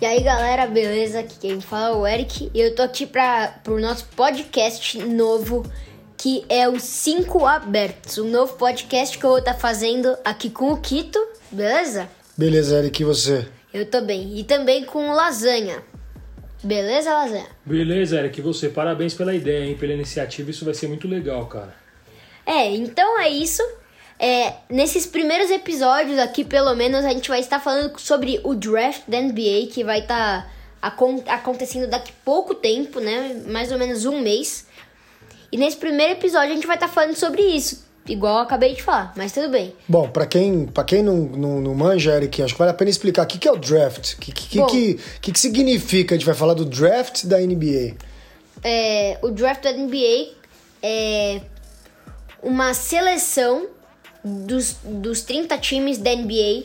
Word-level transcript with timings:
E 0.00 0.06
aí 0.06 0.22
galera, 0.22 0.66
beleza? 0.66 1.20
Aqui 1.20 1.38
quem 1.40 1.60
fala 1.60 1.96
é 1.96 1.98
o 1.98 2.06
Eric 2.06 2.50
e 2.52 2.60
eu 2.60 2.74
tô 2.74 2.82
aqui 2.82 3.06
para 3.06 3.58
o 3.68 3.80
nosso 3.80 4.04
podcast 4.14 4.98
novo 4.98 5.64
que 6.16 6.44
é 6.48 6.68
o 6.68 6.78
5 6.78 7.46
Abertos, 7.46 8.18
um 8.18 8.28
novo 8.28 8.54
podcast 8.54 9.16
que 9.16 9.24
eu 9.24 9.30
vou 9.30 9.38
estar 9.38 9.54
tá 9.54 9.58
fazendo 9.58 10.14
aqui 10.24 10.50
com 10.50 10.70
o 10.72 10.80
Quito, 10.80 11.18
beleza? 11.50 12.06
Beleza, 12.36 12.78
Eric, 12.78 13.00
e 13.00 13.04
você? 13.06 13.48
Eu 13.72 13.86
tô 13.86 14.02
bem. 14.02 14.38
E 14.38 14.44
também 14.44 14.84
com 14.84 15.08
o 15.08 15.14
Lasanha. 15.14 15.82
Beleza, 16.62 17.14
Lasanha? 17.14 17.46
Beleza, 17.64 18.18
Eric, 18.18 18.40
e 18.40 18.42
você? 18.42 18.68
Parabéns 18.68 19.14
pela 19.14 19.34
ideia, 19.34 19.64
hein? 19.64 19.76
Pela 19.76 19.94
iniciativa, 19.94 20.50
isso 20.50 20.66
vai 20.66 20.74
ser 20.74 20.88
muito 20.88 21.08
legal, 21.08 21.46
cara. 21.46 21.87
É, 22.48 22.74
então 22.74 23.20
é 23.20 23.28
isso. 23.28 23.62
É, 24.18 24.54
nesses 24.70 25.04
primeiros 25.04 25.50
episódios 25.50 26.18
aqui, 26.18 26.42
pelo 26.42 26.74
menos, 26.74 27.04
a 27.04 27.10
gente 27.10 27.28
vai 27.28 27.40
estar 27.40 27.60
falando 27.60 28.00
sobre 28.00 28.40
o 28.42 28.54
draft 28.54 29.02
da 29.06 29.20
NBA, 29.20 29.68
que 29.70 29.84
vai 29.84 30.00
estar 30.00 30.50
acontecendo 30.80 31.88
daqui 31.88 32.10
pouco 32.24 32.54
tempo, 32.54 33.00
né? 33.00 33.42
Mais 33.48 33.70
ou 33.70 33.78
menos 33.78 34.06
um 34.06 34.20
mês. 34.22 34.66
E 35.52 35.58
nesse 35.58 35.76
primeiro 35.76 36.14
episódio 36.14 36.52
a 36.52 36.54
gente 36.54 36.66
vai 36.66 36.76
estar 36.76 36.88
falando 36.88 37.14
sobre 37.14 37.42
isso, 37.42 37.84
igual 38.06 38.36
eu 38.36 38.42
acabei 38.42 38.74
de 38.74 38.82
falar, 38.82 39.12
mas 39.16 39.32
tudo 39.32 39.50
bem. 39.50 39.74
Bom, 39.86 40.08
para 40.08 40.26
quem, 40.26 40.66
pra 40.66 40.84
quem 40.84 41.02
não, 41.02 41.16
não, 41.16 41.60
não 41.60 41.74
manja, 41.74 42.14
Eric, 42.14 42.42
acho 42.42 42.54
que 42.54 42.58
vale 42.58 42.70
a 42.70 42.74
pena 42.74 42.90
explicar 42.90 43.24
o 43.24 43.26
que, 43.26 43.38
que 43.38 43.48
é 43.48 43.52
o 43.52 43.56
draft. 43.56 44.14
O 44.14 44.18
que, 44.18 44.32
que, 44.32 44.48
que, 44.48 44.94
que, 45.20 45.32
que 45.32 45.38
significa? 45.38 46.14
A 46.14 46.18
gente 46.18 46.26
vai 46.26 46.34
falar 46.34 46.54
do 46.54 46.64
draft 46.64 47.24
da 47.24 47.38
NBA. 47.38 47.96
É, 48.62 49.18
o 49.22 49.30
draft 49.30 49.62
da 49.62 49.72
NBA 49.72 50.32
é 50.82 51.40
uma 52.42 52.74
seleção 52.74 53.68
dos, 54.24 54.76
dos 54.84 55.22
30 55.22 55.56
times 55.58 55.98
da 55.98 56.14
NBA 56.14 56.64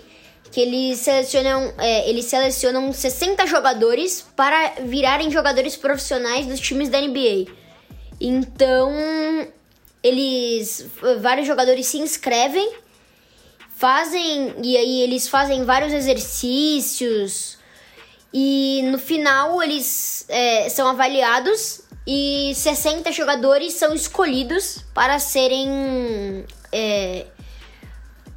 que 0.53 0.61
eles 0.61 0.99
selecionam, 0.99 1.73
é, 1.79 2.07
eles 2.07 2.25
selecionam 2.25 2.93
60 2.93 3.47
jogadores 3.47 4.23
para 4.35 4.73
virarem 4.85 5.31
jogadores 5.31 5.75
profissionais 5.75 6.45
dos 6.45 6.59
times 6.59 6.89
da 6.89 7.01
NBA. 7.01 7.51
Então, 8.21 8.93
eles 10.03 10.85
vários 11.19 11.47
jogadores 11.47 11.87
se 11.87 11.97
inscrevem, 11.97 12.71
fazem 13.75 14.53
e 14.61 14.77
aí 14.77 15.01
eles 15.01 15.27
fazem 15.27 15.63
vários 15.63 15.91
exercícios 15.91 17.57
e 18.31 18.81
no 18.91 18.99
final 18.99 19.61
eles 19.63 20.25
é, 20.29 20.69
são 20.69 20.87
avaliados 20.87 21.81
e 22.05 22.53
60 22.55 23.11
jogadores 23.11 23.73
são 23.73 23.93
escolhidos 23.93 24.79
para 24.93 25.19
serem 25.19 26.45
é, 26.71 27.25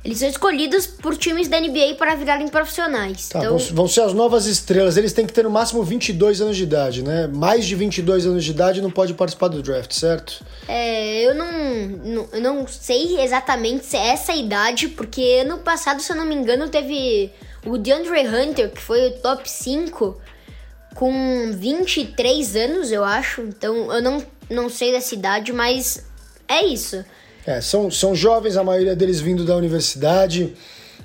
eles 0.07 0.19
são 0.19 0.29
escolhidos 0.29 0.87
por 0.87 1.17
times 1.17 1.49
da 1.49 1.61
NBA 1.61 1.97
para 1.99 2.15
virarem 2.15 2.47
profissionais. 2.47 3.29
Tá, 3.29 3.41
então... 3.41 3.59
vão, 3.59 3.89
ser 3.89 4.03
as 4.03 4.13
novas 4.13 4.47
estrelas. 4.47 4.97
Eles 4.97 5.13
têm 5.13 5.27
que 5.27 5.33
ter 5.33 5.43
no 5.43 5.51
máximo 5.51 5.83
22 5.83 6.41
anos 6.41 6.57
de 6.57 6.63
idade, 6.63 7.03
né? 7.03 7.27
Mais 7.27 7.67
de 7.67 7.75
22 7.75 8.25
anos 8.25 8.45
de 8.45 8.53
idade 8.53 8.81
não 8.81 8.91
pode 8.91 9.15
participar 9.15 9.49
do 9.49 9.61
draft, 9.61 9.93
certo? 9.93 10.45
É, 10.69 11.27
eu 11.27 11.35
não, 11.35 11.53
não, 12.05 12.29
eu 12.33 12.41
não 12.41 12.69
sei 12.69 13.21
exatamente 13.21 13.85
se 13.85 13.97
é 13.97 14.11
essa 14.11 14.33
idade, 14.33 14.87
porque 14.87 15.41
ano 15.45 15.59
passado, 15.59 16.01
se 16.01 16.13
eu 16.13 16.17
não 16.17 16.25
me 16.25 16.37
engano, 16.37 16.69
teve 16.69 17.33
o 17.65 17.77
DeAndre 17.77 18.29
Hunter, 18.29 18.71
que 18.71 18.81
foi 18.81 19.09
o 19.09 19.11
top 19.15 19.51
5, 19.51 20.17
com 20.97 21.53
23 21.53 22.57
anos, 22.57 22.91
eu 22.91 23.05
acho. 23.05 23.43
Então 23.43 23.93
eu 23.93 24.03
não, 24.03 24.23
não 24.51 24.69
sei 24.69 24.91
dessa 24.91 25.15
idade, 25.15 25.53
mas 25.53 26.05
é 26.49 26.65
isso. 26.65 27.05
É, 27.47 27.61
são, 27.61 27.91
são 27.91 28.15
jovens, 28.15 28.57
a 28.57 28.65
maioria 28.65 28.97
deles 28.97 29.21
vindo 29.21 29.45
da 29.45 29.55
universidade. 29.55 30.53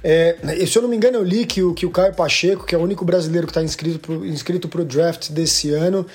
É, 0.04 0.36
se 0.66 0.76
eu 0.76 0.82
não 0.82 0.90
me 0.90 0.96
engano, 0.96 1.18
eu 1.18 1.24
li 1.24 1.46
que 1.46 1.62
o, 1.62 1.74
que 1.74 1.86
o 1.86 1.92
Caio 1.92 2.16
Pacheco, 2.16 2.66
que 2.66 2.74
é 2.74 2.78
o 2.78 2.82
único 2.82 3.06
brasileiro 3.06 3.46
que 3.46 3.52
está 3.52 3.62
inscrito 3.62 4.00
para 4.00 4.16
inscrito 4.28 4.68
o 4.68 4.86
draft 4.86 5.30
desse 5.30 5.72
ano, 5.72 6.08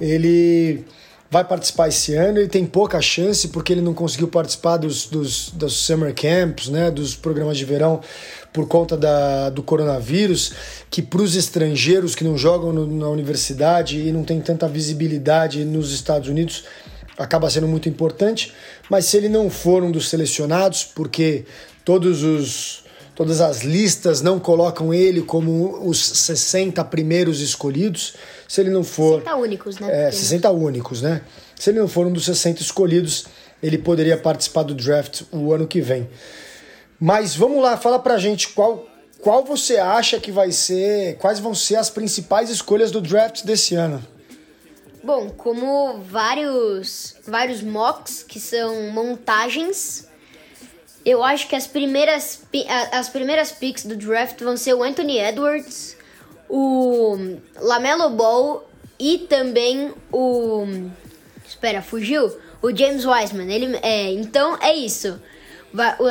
ele 0.00 0.84
vai 1.30 1.44
participar 1.44 1.88
esse 1.88 2.14
ano. 2.14 2.38
Ele 2.38 2.48
tem 2.48 2.64
pouca 2.64 3.00
chance 3.02 3.48
porque 3.48 3.72
ele 3.72 3.82
não 3.82 3.92
conseguiu 3.92 4.28
participar 4.28 4.78
dos, 4.78 5.06
dos, 5.06 5.50
dos 5.50 5.74
summer 5.74 6.14
camps, 6.14 6.68
né, 6.68 6.90
dos 6.90 7.14
programas 7.14 7.58
de 7.58 7.64
verão, 7.64 8.00
por 8.52 8.66
conta 8.66 8.96
da, 8.96 9.50
do 9.50 9.62
coronavírus, 9.62 10.52
que 10.90 11.02
para 11.02 11.22
os 11.22 11.36
estrangeiros 11.36 12.14
que 12.14 12.24
não 12.24 12.36
jogam 12.36 12.72
no, 12.72 12.86
na 12.86 13.08
universidade 13.08 13.98
e 13.98 14.12
não 14.12 14.24
tem 14.24 14.40
tanta 14.40 14.66
visibilidade 14.66 15.64
nos 15.64 15.92
Estados 15.92 16.28
Unidos, 16.28 16.64
acaba 17.18 17.50
sendo 17.50 17.66
muito 17.66 17.88
importante, 17.88 18.52
mas 18.88 19.06
se 19.06 19.16
ele 19.16 19.28
não 19.28 19.50
for 19.50 19.82
um 19.82 19.90
dos 19.90 20.08
selecionados, 20.08 20.84
porque 20.84 21.44
todos 21.84 22.22
os 22.22 22.86
todas 23.14 23.40
as 23.40 23.62
listas 23.64 24.22
não 24.22 24.38
colocam 24.38 24.94
ele 24.94 25.22
como 25.22 25.84
os 25.84 25.98
60 25.98 26.84
primeiros 26.84 27.40
escolhidos, 27.40 28.14
se 28.46 28.60
ele 28.60 28.70
não 28.70 28.84
for 28.84 29.22
60 29.22 29.36
únicos, 29.36 29.78
né? 29.80 30.06
É, 30.06 30.10
60 30.12 30.50
únicos, 30.52 31.02
né? 31.02 31.22
Se 31.56 31.70
ele 31.70 31.80
não 31.80 31.88
for 31.88 32.06
um 32.06 32.12
dos 32.12 32.24
60 32.24 32.62
escolhidos, 32.62 33.26
ele 33.60 33.76
poderia 33.76 34.16
participar 34.16 34.62
do 34.62 34.72
draft 34.72 35.22
o 35.32 35.52
ano 35.52 35.66
que 35.66 35.80
vem. 35.80 36.08
Mas 37.00 37.34
vamos 37.34 37.62
lá, 37.62 37.76
fala 37.76 37.98
pra 37.98 38.18
gente 38.18 38.48
qual 38.48 38.86
qual 39.20 39.44
você 39.44 39.78
acha 39.78 40.20
que 40.20 40.30
vai 40.30 40.52
ser, 40.52 41.16
quais 41.18 41.40
vão 41.40 41.54
ser 41.54 41.76
as 41.76 41.90
principais 41.90 42.50
escolhas 42.50 42.90
do 42.90 43.00
draft 43.00 43.42
desse 43.44 43.74
ano? 43.74 44.02
Bom, 45.02 45.30
como 45.30 46.00
vários, 46.00 47.16
vários 47.26 47.60
mocks, 47.62 48.22
que 48.22 48.38
são 48.38 48.92
montagens, 48.92 50.08
eu 51.04 51.24
acho 51.24 51.48
que 51.48 51.56
as 51.56 51.66
primeiras, 51.66 52.42
as 52.92 53.08
primeiras 53.08 53.50
picks 53.50 53.86
do 53.86 53.96
draft 53.96 54.40
vão 54.40 54.56
ser 54.56 54.74
o 54.74 54.82
Anthony 54.82 55.18
Edwards, 55.18 55.96
o 56.48 57.16
Lamelo 57.56 58.10
Ball 58.10 58.68
e 58.98 59.18
também 59.18 59.92
o. 60.12 60.64
Espera, 61.46 61.82
fugiu? 61.82 62.36
O 62.60 62.74
James 62.74 63.04
Wiseman. 63.06 63.52
Ele, 63.52 63.78
é, 63.82 64.12
então 64.12 64.58
é 64.60 64.74
isso. 64.74 65.20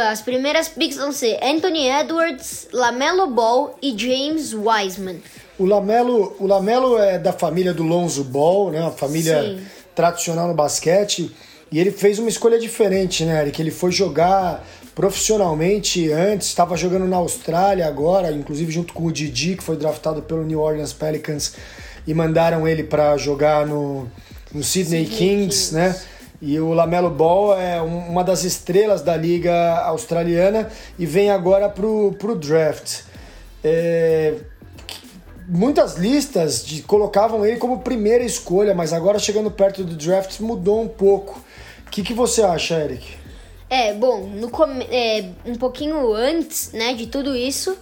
As 0.10 0.22
primeiras 0.22 0.68
picks 0.68 0.98
vão 0.98 1.12
ser 1.12 1.40
Anthony 1.44 1.90
Edwards, 1.90 2.68
Lamelo 2.72 3.28
Ball 3.28 3.78
e 3.82 3.98
James 3.98 4.54
Wiseman. 4.54 5.20
O 5.58 5.66
Lamelo, 5.66 6.36
o 6.40 6.46
Lamelo 6.46 6.98
é 6.98 7.18
da 7.18 7.34
família 7.34 7.74
do 7.74 7.84
Lonzo 7.84 8.24
Ball, 8.24 8.72
né? 8.72 8.82
Uma 8.82 8.92
família 8.92 9.42
Sim. 9.42 9.62
tradicional 9.96 10.48
no 10.48 10.54
basquete. 10.54 11.32
E 11.72 11.80
ele 11.80 11.92
fez 11.92 12.20
uma 12.20 12.30
escolha 12.30 12.60
diferente, 12.60 13.26
né, 13.26 13.42
Eric? 13.42 13.62
Ele 13.62 13.72
foi 13.72 13.92
jogar 13.92 14.64
profissionalmente 14.96 16.12
antes, 16.12 16.48
estava 16.48 16.76
jogando 16.76 17.06
na 17.08 17.18
Austrália 17.18 17.86
agora, 17.86 18.32
inclusive 18.32 18.72
junto 18.72 18.94
com 18.94 19.06
o 19.06 19.12
Didi, 19.12 19.56
que 19.56 19.64
foi 19.64 19.76
draftado 19.76 20.22
pelo 20.22 20.44
New 20.44 20.60
Orleans 20.60 20.94
Pelicans, 20.94 21.54
e 22.08 22.14
mandaram 22.14 22.68
ele 22.68 22.84
para 22.84 23.16
jogar 23.18 23.66
no, 23.66 24.08
no 24.52 24.64
Sydney, 24.64 25.06
Sydney 25.06 25.06
Kings, 25.06 25.70
Kings, 25.70 25.76
né? 25.76 25.96
E 26.42 26.60
o 26.60 26.74
Lamelo 26.74 27.10
Ball 27.10 27.58
é 27.60 27.82
uma 27.82 28.24
das 28.24 28.44
estrelas 28.44 29.02
da 29.02 29.18
liga 29.18 29.80
australiana 29.80 30.70
e 30.98 31.06
vem 31.06 31.32
agora 31.32 31.68
pro, 31.68 32.14
pro 32.20 32.36
draft. 32.36 33.02
É, 33.64 34.36
muitas 35.48 35.96
listas 35.96 36.64
de, 36.66 36.84
colocavam 36.84 37.46
ele 37.46 37.58
como 37.58 37.80
primeira 37.80 38.24
escolha, 38.24 38.76
mas 38.76 38.94
agora 38.94 39.18
chegando 39.18 39.50
perto 39.50 39.84
do 39.84 39.96
draft 39.96 40.40
mudou 40.40 40.82
um 40.82 40.88
pouco. 40.88 41.42
O 41.88 41.90
que, 41.90 42.04
que 42.04 42.14
você 42.14 42.44
acha, 42.44 42.76
Eric? 42.76 43.16
É, 43.70 43.94
bom, 43.94 44.28
no, 44.28 44.50
é, 44.90 45.30
um 45.46 45.56
pouquinho 45.56 46.14
antes 46.14 46.72
né, 46.72 46.94
de 46.94 47.08
tudo 47.08 47.36
isso, 47.36 47.78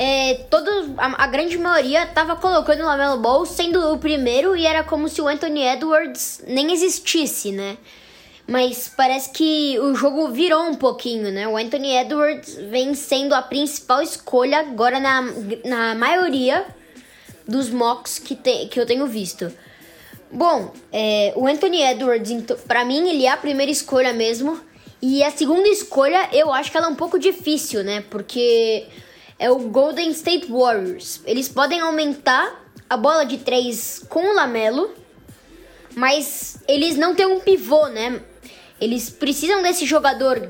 é, 0.00 0.34
todo, 0.48 0.94
a, 0.96 1.24
a, 1.24 1.26
grande 1.26 1.58
maioria 1.58 2.06
tava 2.06 2.36
colocando 2.36 2.82
o 2.82 2.86
Lamelo 2.86 3.18
Ball 3.18 3.44
sendo 3.44 3.92
o 3.92 3.98
primeiro 3.98 4.54
e 4.54 4.64
era 4.64 4.84
como 4.84 5.08
se 5.08 5.20
o 5.20 5.26
Anthony 5.26 5.66
Edwards 5.66 6.40
nem 6.46 6.72
existisse, 6.72 7.50
né? 7.50 7.76
Mas 8.46 8.88
parece 8.88 9.30
que 9.30 9.76
o 9.80 9.96
jogo 9.96 10.28
virou 10.28 10.62
um 10.62 10.74
pouquinho, 10.76 11.32
né? 11.32 11.48
O 11.48 11.56
Anthony 11.56 11.96
Edwards 11.96 12.54
vem 12.70 12.94
sendo 12.94 13.34
a 13.34 13.42
principal 13.42 14.00
escolha 14.00 14.60
agora 14.60 15.00
na, 15.00 15.20
na 15.64 15.94
maioria 15.96 16.64
dos 17.46 17.68
mocks 17.68 18.20
que, 18.20 18.36
te, 18.36 18.66
que 18.66 18.78
eu 18.78 18.86
tenho 18.86 19.04
visto. 19.06 19.52
Bom, 20.30 20.72
é, 20.92 21.32
o 21.34 21.44
Anthony 21.48 21.82
Edwards, 21.82 22.30
então, 22.30 22.56
para 22.68 22.84
mim, 22.84 23.08
ele 23.08 23.26
é 23.26 23.30
a 23.30 23.36
primeira 23.36 23.72
escolha 23.72 24.12
mesmo. 24.12 24.60
E 25.02 25.24
a 25.24 25.30
segunda 25.32 25.68
escolha, 25.68 26.28
eu 26.32 26.52
acho 26.52 26.70
que 26.70 26.76
ela 26.76 26.86
é 26.86 26.90
um 26.90 26.94
pouco 26.94 27.18
difícil, 27.18 27.82
né? 27.82 28.04
Porque 28.08 28.86
é 29.38 29.50
o 29.50 29.58
Golden 29.68 30.10
State 30.10 30.50
Warriors. 30.50 31.20
Eles 31.24 31.48
podem 31.48 31.80
aumentar 31.80 32.64
a 32.88 32.96
bola 32.96 33.24
de 33.24 33.38
três 33.38 34.04
com 34.08 34.20
o 34.20 34.34
Lamelo, 34.34 34.94
mas 35.94 36.58
eles 36.66 36.96
não 36.96 37.14
têm 37.14 37.26
um 37.26 37.40
pivô, 37.40 37.86
né? 37.88 38.20
Eles 38.80 39.10
precisam 39.10 39.62
desse 39.62 39.84
jogador 39.84 40.48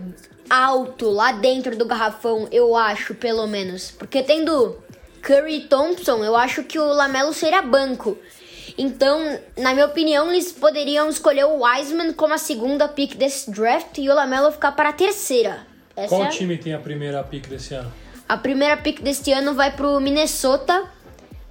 alto 0.48 1.10
lá 1.10 1.32
dentro 1.32 1.76
do 1.76 1.84
garrafão, 1.84 2.48
eu 2.50 2.76
acho, 2.76 3.14
pelo 3.14 3.46
menos. 3.46 3.90
Porque 3.90 4.22
tendo 4.22 4.76
Curry 5.22 5.56
e 5.56 5.60
Thompson, 5.62 6.24
eu 6.24 6.36
acho 6.36 6.62
que 6.62 6.78
o 6.78 6.92
Lamelo 6.92 7.32
seria 7.32 7.62
banco. 7.62 8.16
Então, 8.76 9.38
na 9.56 9.72
minha 9.72 9.86
opinião, 9.86 10.30
eles 10.30 10.52
poderiam 10.52 11.08
escolher 11.08 11.44
o 11.44 11.64
Wiseman 11.64 12.12
como 12.12 12.34
a 12.34 12.38
segunda 12.38 12.86
pick 12.86 13.16
desse 13.16 13.50
draft 13.50 13.98
e 13.98 14.08
o 14.08 14.14
Lamelo 14.14 14.52
ficar 14.52 14.72
para 14.72 14.90
a 14.90 14.92
terceira. 14.92 15.66
Essa 15.96 16.08
Qual 16.08 16.24
é... 16.24 16.28
time 16.28 16.56
tem 16.56 16.74
a 16.74 16.78
primeira 16.78 17.22
pick 17.24 17.48
desse 17.48 17.74
ano? 17.74 17.92
A 18.28 18.36
primeira 18.36 18.76
pick 18.76 19.00
deste 19.00 19.32
ano 19.32 19.54
vai 19.54 19.74
pro 19.74 19.98
Minnesota 20.00 20.86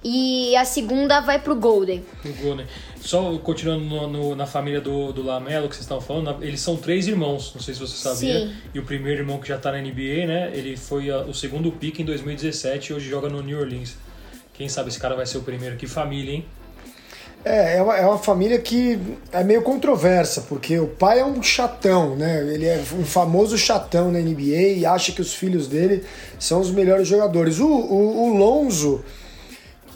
e 0.04 0.54
a 0.54 0.64
segunda 0.64 1.20
vai 1.20 1.40
pro 1.40 1.56
Golden. 1.56 2.04
Pro 2.22 2.32
Golden. 2.34 2.66
Só 3.00 3.36
continuando 3.38 3.84
no, 3.84 4.06
no, 4.06 4.36
na 4.36 4.46
família 4.46 4.80
do, 4.80 5.12
do 5.12 5.22
Lamelo 5.22 5.68
que 5.68 5.74
vocês 5.74 5.84
estavam 5.84 6.02
falando, 6.02 6.44
eles 6.44 6.60
são 6.60 6.76
três 6.76 7.08
irmãos, 7.08 7.52
não 7.52 7.60
sei 7.60 7.74
se 7.74 7.80
você 7.80 7.96
sabia. 7.96 8.46
Sim. 8.46 8.54
E 8.72 8.78
o 8.78 8.84
primeiro 8.84 9.22
irmão 9.22 9.40
que 9.40 9.48
já 9.48 9.58
tá 9.58 9.72
na 9.72 9.78
NBA, 9.78 10.26
né? 10.26 10.52
Ele 10.54 10.76
foi 10.76 11.10
a, 11.10 11.18
o 11.22 11.34
segundo 11.34 11.72
pick 11.72 11.98
em 11.98 12.04
2017 12.04 12.92
e 12.92 12.94
hoje 12.94 13.08
joga 13.08 13.28
no 13.28 13.42
New 13.42 13.58
Orleans. 13.58 13.96
Quem 14.54 14.68
sabe 14.68 14.88
esse 14.88 15.00
cara 15.00 15.16
vai 15.16 15.26
ser 15.26 15.38
o 15.38 15.42
primeiro? 15.42 15.76
Que 15.76 15.86
família, 15.86 16.32
hein? 16.32 16.46
É, 17.44 17.76
é 17.76 17.82
uma, 17.82 17.96
é 17.96 18.04
uma 18.04 18.18
família 18.18 18.58
que 18.58 18.98
é 19.32 19.44
meio 19.44 19.62
controversa, 19.62 20.42
porque 20.48 20.78
o 20.78 20.88
pai 20.88 21.20
é 21.20 21.24
um 21.24 21.42
chatão, 21.42 22.16
né? 22.16 22.40
Ele 22.52 22.66
é 22.66 22.82
um 22.98 23.04
famoso 23.04 23.56
chatão 23.56 24.10
na 24.10 24.18
NBA 24.18 24.76
e 24.76 24.86
acha 24.86 25.12
que 25.12 25.20
os 25.20 25.32
filhos 25.34 25.68
dele 25.68 26.04
são 26.38 26.60
os 26.60 26.70
melhores 26.70 27.06
jogadores. 27.06 27.58
O, 27.60 27.68
o, 27.68 28.24
o 28.24 28.36
Lonzo, 28.36 29.04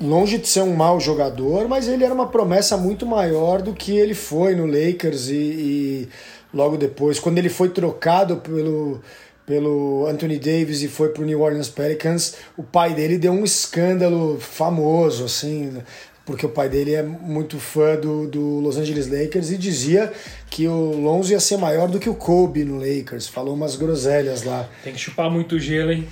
longe 0.01 0.39
de 0.39 0.49
ser 0.49 0.63
um 0.63 0.75
mau 0.75 1.01
jogador, 1.01 1.69
mas 1.69 1.89
ele 1.89 2.05
era 2.05 2.15
uma 2.15 2.29
promessa 2.29 2.77
muito 2.77 3.05
maior 3.05 3.61
do 3.61 3.73
que 3.73 3.97
ele 3.97 4.15
foi 4.15 4.55
no 4.55 4.67
Lakers 4.67 5.29
e, 5.29 5.35
e 5.35 6.09
logo 6.55 6.77
depois, 6.77 7.19
quando 7.19 7.39
ele 7.39 7.49
foi 7.49 7.69
trocado 7.71 8.37
pelo 8.37 9.01
pelo 9.45 10.07
Anthony 10.07 10.39
Davis 10.39 10.83
e 10.83 10.89
foi 10.89 11.09
pro 11.09 11.25
New 11.25 11.41
Orleans 11.41 11.69
Pelicans, 11.69 12.37
o 12.57 12.63
pai 12.63 12.95
dele 12.95 13.19
deu 13.19 13.33
um 13.33 13.43
escândalo 13.43 14.39
famoso, 14.39 15.25
assim, 15.25 15.83
porque 16.25 16.47
o 16.47 16.49
pai 16.49 16.69
dele 16.69 16.95
é 16.95 17.03
muito 17.03 17.59
fã 17.59 17.97
do, 17.97 18.29
do 18.29 18.61
Los 18.61 18.77
Angeles 18.77 19.09
Lakers 19.09 19.51
e 19.51 19.59
dizia 19.59 20.13
que 20.49 20.69
o 20.69 20.93
Lonzo 21.01 21.33
ia 21.33 21.41
ser 21.41 21.57
maior 21.57 21.89
do 21.89 21.99
que 21.99 22.09
o 22.09 22.15
Kobe 22.15 22.65
no 22.65 22.79
Lakers. 22.79 23.27
Falou 23.27 23.55
umas 23.55 23.77
groselhas 23.77 24.45
lá. 24.45 24.69
Tem 24.85 24.93
que 24.93 25.01
chupar 25.01 25.31
muito 25.31 25.59
gelo, 25.59 25.93
hein? 25.93 26.07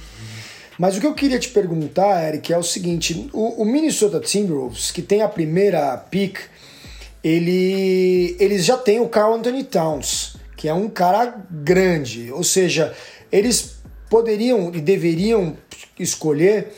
Mas 0.79 0.97
o 0.97 1.01
que 1.01 1.07
eu 1.07 1.15
queria 1.15 1.39
te 1.39 1.51
perguntar, 1.51 2.27
Eric, 2.27 2.53
é 2.53 2.59
o 2.59 2.63
seguinte: 2.63 3.29
o, 3.33 3.63
o 3.63 3.65
Minnesota 3.65 4.19
Timberwolves, 4.19 4.91
que 4.91 5.03
tem 5.03 5.23
a 5.23 5.29
primeira 5.29 5.97
pick, 5.97 6.39
ele, 7.23 8.35
eles 8.41 8.65
já 8.65 8.77
têm 8.77 8.99
o 8.99 9.09
Carl 9.09 9.35
Anthony 9.35 9.63
Towns, 9.63 10.37
que 10.57 10.69
é 10.69 10.75
um 10.75 10.89
cara 10.89 11.45
grande. 11.51 12.33
Ou 12.33 12.43
seja, 12.43 12.95
eles 13.31 13.79
poderiam 14.09 14.75
e 14.75 14.81
deveriam 14.81 15.57
escolher 15.99 16.73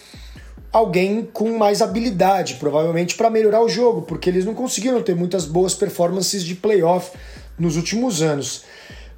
alguém 0.72 1.28
com 1.32 1.58
mais 1.58 1.82
habilidade, 1.82 2.54
provavelmente 2.54 3.14
para 3.14 3.28
melhorar 3.28 3.60
o 3.60 3.68
jogo, 3.68 4.02
porque 4.02 4.30
eles 4.30 4.44
não 4.44 4.54
conseguiram 4.54 5.02
ter 5.02 5.14
muitas 5.14 5.44
boas 5.44 5.74
performances 5.74 6.42
de 6.42 6.54
playoff 6.54 7.10
nos 7.58 7.76
últimos 7.76 8.22
anos. 8.22 8.64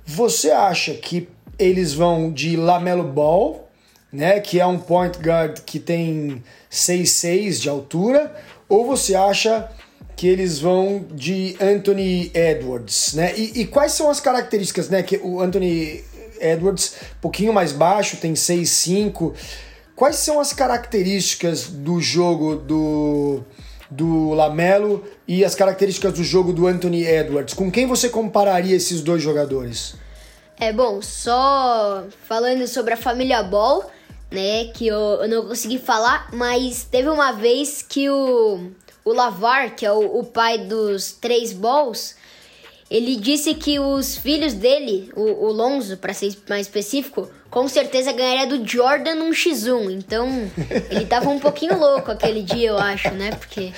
Você 0.05 0.51
acha 0.51 0.95
que 0.95 1.29
eles 1.59 1.95
vão 1.95 2.33
de 2.33 2.56
Lamelo 2.56 3.05
Ball, 3.05 3.69
né, 4.12 4.41
que 4.41 4.61
é 4.61 4.67
um 4.67 4.79
point 4.79 5.19
guard 5.19 5.61
que 5.61 5.79
tem 5.79 6.43
6'6 6.71 7.61
de 7.61 7.69
altura, 7.69 8.35
ou 8.69 8.87
você 8.87 9.15
acha 9.15 9.69
que 10.17 10.29
eles 10.29 10.59
vão 10.59 11.05
de 11.12 11.56
Anthony 11.61 12.31
Edwards, 12.35 13.15
né? 13.15 13.33
E, 13.37 13.62
e 13.62 13.67
quais 13.67 13.93
são 13.93 14.09
as 14.09 14.21
características, 14.21 14.89
né, 14.89 15.03
que 15.03 15.17
o 15.17 15.41
Anthony 15.41 16.05
Edwards, 16.41 16.95
pouquinho 17.21 17.53
mais 17.53 17.73
baixo, 17.73 18.17
tem 18.19 18.35
6'5. 18.35 19.33
Quais 19.96 20.17
são 20.17 20.41
as 20.41 20.52
características 20.52 21.69
do 21.69 22.00
jogo 22.00 22.56
do, 22.56 23.43
do 23.88 24.31
Lamelo 24.31 25.05
e 25.26 25.44
as 25.44 25.55
características 25.55 26.14
do 26.14 26.25
jogo 26.25 26.52
do 26.52 26.67
Anthony 26.67 27.05
Edwards? 27.05 27.55
Com 27.55 27.70
quem 27.70 27.87
você 27.87 28.08
compararia 28.08 28.75
esses 28.75 29.00
dois 29.00 29.23
jogadores? 29.23 29.94
É 30.58 30.73
bom, 30.73 31.00
só 31.00 32.05
falando 32.26 32.67
sobre 32.67 32.94
a 32.94 32.96
família 32.96 33.43
Ball, 33.43 33.88
né, 34.32 34.67
que 34.75 34.88
eu, 34.88 34.96
eu 34.96 35.29
não 35.29 35.46
consegui 35.46 35.79
falar, 35.79 36.29
mas 36.32 36.82
teve 36.85 37.08
uma 37.08 37.31
vez 37.31 37.81
que 37.81 38.11
o, 38.11 38.70
o 39.05 39.12
Lavar, 39.12 39.76
que 39.76 39.87
é 39.87 39.93
o, 39.93 40.19
o 40.19 40.25
pai 40.25 40.58
dos 40.58 41.12
três 41.12 41.52
Balls, 41.52 42.17
ele 42.91 43.17
disse 43.17 43.55
que 43.55 43.79
os 43.79 44.17
filhos 44.17 44.55
dele, 44.55 45.11
o, 45.14 45.46
o 45.46 45.52
Lonzo, 45.52 45.96
para 45.96 46.12
ser 46.12 46.37
mais 46.49 46.67
específico, 46.67 47.29
com 47.55 47.69
certeza 47.69 48.11
ganharia 48.11 48.49
do 48.49 48.67
Jordan 48.69 49.15
um 49.15 49.31
X1. 49.31 49.93
Então, 49.93 50.29
ele 50.91 51.06
tava 51.06 51.31
um 51.31 51.39
pouquinho 51.39 51.79
louco 51.79 52.11
aquele 52.11 52.43
dia, 52.43 52.71
eu 52.71 52.79
acho, 52.79 53.12
né? 53.12 53.31
Porque 53.31 53.73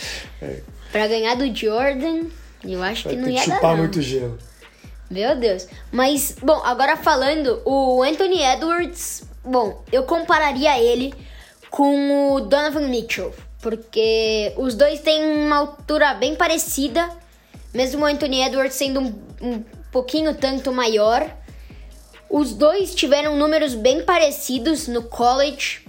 para 0.91 1.07
ganhar 1.07 1.35
do 1.35 1.55
Jordan, 1.55 2.25
eu 2.65 2.83
acho 2.83 3.05
Vai 3.05 3.15
que 3.15 3.21
não 3.21 3.29
ia 3.29 3.43
que 3.43 3.51
dar. 3.51 3.57
chupar 3.57 3.77
muito 3.77 4.01
gelo. 4.01 4.39
Meu 5.11 5.37
Deus. 5.37 5.69
Mas, 5.93 6.35
bom, 6.43 6.63
agora 6.65 6.97
falando, 6.97 7.61
o 7.67 8.03
Anthony 8.03 8.43
Edwards, 8.43 9.25
bom, 9.45 9.85
eu 9.93 10.05
compararia 10.05 10.81
ele 10.81 11.13
com 11.69 12.33
o 12.33 12.41
Donovan 12.41 12.89
Mitchell, 12.89 13.35
porque 13.61 14.55
os 14.57 14.75
dois 14.75 15.01
têm 15.01 15.23
uma 15.23 15.57
altura 15.59 16.15
bem 16.15 16.35
parecida 16.35 17.07
mesmo 17.77 18.05
o 18.05 18.07
Anthony 18.07 18.43
Edwards 18.43 18.75
sendo 18.75 19.01
um, 19.01 19.15
um 19.41 19.65
pouquinho 19.93 20.35
tanto 20.35 20.73
maior. 20.73 21.31
Os 22.39 22.53
dois 22.53 22.95
tiveram 22.95 23.35
números 23.35 23.73
bem 23.73 24.05
parecidos 24.05 24.89
no 24.89 25.05
college, 25.05 25.81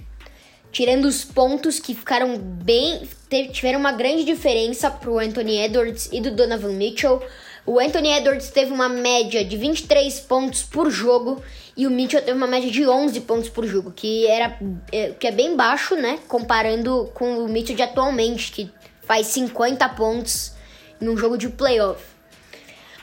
tirando 0.72 1.04
os 1.04 1.22
pontos 1.22 1.78
que 1.78 1.94
ficaram 1.94 2.38
bem. 2.38 3.06
tiveram 3.52 3.78
uma 3.78 3.92
grande 3.92 4.24
diferença 4.24 4.90
para 4.90 5.10
o 5.10 5.18
Anthony 5.18 5.58
Edwards 5.58 6.08
e 6.10 6.22
do 6.22 6.30
Donovan 6.30 6.72
Mitchell. 6.72 7.22
O 7.66 7.78
Anthony 7.78 8.12
Edwards 8.12 8.48
teve 8.48 8.72
uma 8.72 8.88
média 8.88 9.44
de 9.44 9.58
23 9.58 10.20
pontos 10.20 10.62
por 10.62 10.90
jogo 10.90 11.42
e 11.76 11.86
o 11.86 11.90
Mitchell 11.90 12.22
teve 12.22 12.38
uma 12.38 12.46
média 12.46 12.70
de 12.70 12.88
11 12.88 13.20
pontos 13.20 13.50
por 13.50 13.66
jogo, 13.66 13.92
que, 13.94 14.26
era, 14.26 14.58
é, 14.90 15.10
que 15.10 15.26
é 15.26 15.30
bem 15.30 15.54
baixo, 15.54 15.96
né? 15.96 16.18
Comparando 16.26 17.10
com 17.12 17.44
o 17.44 17.46
Mitchell 17.46 17.76
de 17.76 17.82
atualmente, 17.82 18.52
que 18.52 18.70
faz 19.02 19.26
50 19.26 19.86
pontos 19.90 20.52
num 20.98 21.14
jogo 21.14 21.36
de 21.36 21.50
playoff. 21.50 22.02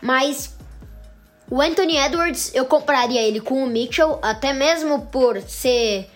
Mas 0.02 0.56
o 1.50 1.62
Anthony 1.62 1.98
Edwards, 1.98 2.52
eu 2.56 2.66
compraria 2.66 3.22
ele 3.22 3.40
com 3.40 3.64
o 3.64 3.68
Mitchell, 3.68 4.20
até 4.22 4.52
mesmo 4.52 5.08
por 5.08 5.40
ser 5.42 6.10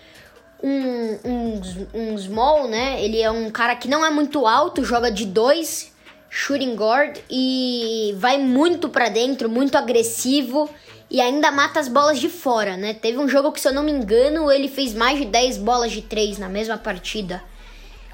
um, 0.62 1.18
um, 1.24 1.60
um 1.94 2.18
small, 2.18 2.68
né? 2.68 3.02
Ele 3.02 3.20
é 3.20 3.30
um 3.30 3.50
cara 3.50 3.76
que 3.76 3.88
não 3.88 4.04
é 4.04 4.10
muito 4.10 4.46
alto, 4.46 4.84
joga 4.84 5.10
de 5.10 5.24
dois, 5.24 5.92
shooting 6.28 6.74
guard 6.74 7.18
e 7.30 8.14
vai 8.18 8.38
muito 8.38 8.88
para 8.88 9.08
dentro, 9.08 9.48
muito 9.48 9.76
agressivo 9.76 10.68
e 11.08 11.20
ainda 11.20 11.50
mata 11.50 11.80
as 11.80 11.88
bolas 11.88 12.18
de 12.18 12.28
fora, 12.28 12.76
né? 12.76 12.94
Teve 12.94 13.18
um 13.18 13.28
jogo 13.28 13.52
que, 13.52 13.60
se 13.60 13.68
eu 13.68 13.72
não 13.72 13.82
me 13.82 13.92
engano, 13.92 14.50
ele 14.50 14.68
fez 14.68 14.94
mais 14.94 15.18
de 15.18 15.24
10 15.24 15.58
bolas 15.58 15.92
de 15.92 16.02
três 16.02 16.38
na 16.38 16.48
mesma 16.48 16.76
partida 16.76 17.42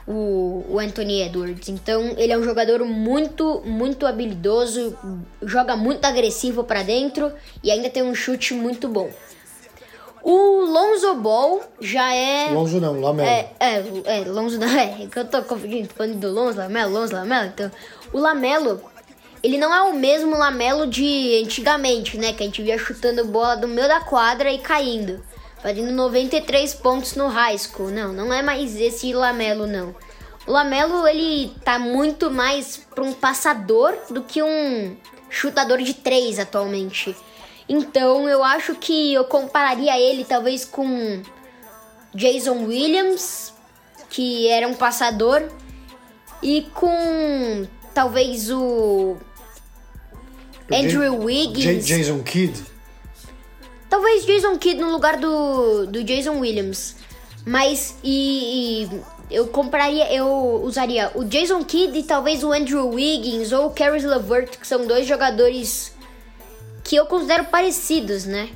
o, 0.07 0.65
o 0.69 0.79
Anthony 0.79 1.23
Edwards. 1.23 1.69
Então 1.69 2.15
ele 2.17 2.33
é 2.33 2.39
um 2.39 2.43
jogador 2.43 2.85
muito, 2.85 3.63
muito 3.65 4.07
habilidoso, 4.07 4.97
joga 5.43 5.77
muito 5.77 6.05
agressivo 6.05 6.65
para 6.65 6.83
dentro 6.83 7.33
e 7.63 7.71
ainda 7.71 7.91
tem 7.91 8.03
um 8.03 8.15
chute 8.15 8.55
muito 8.55 8.89
bom. 8.89 9.11
O 10.23 10.65
Lonzo 10.65 11.15
Ball 11.15 11.63
já 11.81 12.13
é. 12.13 12.51
Lonzo 12.51 12.81
não, 12.81 13.01
Lamelo. 13.01 13.29
É, 13.29 13.53
é, 13.61 13.85
é 14.07 14.25
Lonzo 14.25 14.59
não, 14.59 14.67
é, 14.77 15.07
que 15.07 15.19
eu 15.19 15.25
tô 15.25 15.43
confundindo, 15.43 15.89
falando 15.95 16.19
do 16.19 16.33
Lonzo, 16.33 16.59
Lamelo, 16.59 16.93
Lonzo, 16.93 17.15
Lamelo. 17.15 17.47
Então, 17.47 17.71
o 18.13 18.19
Lamelo, 18.19 18.83
ele 19.41 19.57
não 19.57 19.73
é 19.73 19.83
o 19.83 19.95
mesmo 19.95 20.37
Lamelo 20.37 20.89
de 20.89 21.43
antigamente, 21.45 22.19
né? 22.19 22.33
Que 22.33 22.43
a 22.43 22.47
gente 22.47 22.61
via 22.61 22.77
chutando 22.77 23.25
bola 23.27 23.55
do 23.55 23.69
meio 23.69 23.87
da 23.87 24.01
quadra 24.01 24.51
e 24.51 24.59
caindo 24.59 25.23
fazendo 25.67 25.91
93 25.91 26.75
pontos 26.75 27.17
no 27.17 27.27
high 27.27 27.59
school. 27.59 27.89
Não, 27.89 28.13
não 28.13 28.33
é 28.33 28.41
mais 28.41 28.77
esse 28.77 29.13
Lamelo, 29.13 29.67
não. 29.67 29.97
O 30.47 30.53
Lamelo, 30.53 31.09
ele 31.09 31.53
tá 31.65 31.77
muito 31.77 32.31
mais 32.31 32.77
para 32.77 33.03
um 33.03 33.13
passador 33.13 33.93
do 34.09 34.23
que 34.23 34.41
um 34.41 34.97
chutador 35.29 35.83
de 35.83 35.93
três 35.93 36.39
atualmente. 36.39 37.17
Então, 37.69 38.29
eu 38.29 38.45
acho 38.45 38.77
que 38.77 39.13
eu 39.13 39.25
compararia 39.25 39.99
ele 39.99 40.25
talvez 40.25 40.65
com 40.65 41.21
Jason 42.15 42.65
Williams, 42.67 43.53
que 44.09 44.47
era 44.47 44.69
um 44.69 44.75
passador, 44.75 45.43
e 46.41 46.63
com 46.75 47.67
talvez 47.93 48.53
o 48.53 49.17
Andrew 50.71 51.25
Wiggins. 51.25 51.85
Jason 51.85 52.23
Kidd. 52.23 52.75
Talvez 53.97 54.26
Jason 54.26 54.59
Kidd 54.59 54.79
no 54.79 54.93
lugar 54.93 55.17
do, 55.17 55.87
do 55.87 56.05
Jason 56.05 56.38
Williams. 56.38 56.97
Mas 57.47 57.95
e, 58.05 58.85
e 58.85 59.00
eu 59.31 59.47
compraria, 59.47 60.12
eu 60.12 60.61
usaria 60.62 61.11
o 61.15 61.25
Jason 61.25 61.65
Kidd 61.65 61.99
e 61.99 62.03
talvez 62.03 62.45
o 62.45 62.53
Andrew 62.53 62.91
Wiggins 62.91 63.53
ou 63.53 63.69
o 63.69 63.71
Caris 63.71 64.05
LeVert, 64.05 64.59
que 64.59 64.67
são 64.67 64.87
dois 64.87 65.07
jogadores 65.07 65.93
que 66.85 66.95
eu 66.95 67.07
considero 67.07 67.47
parecidos, 67.47 68.26
né? 68.26 68.50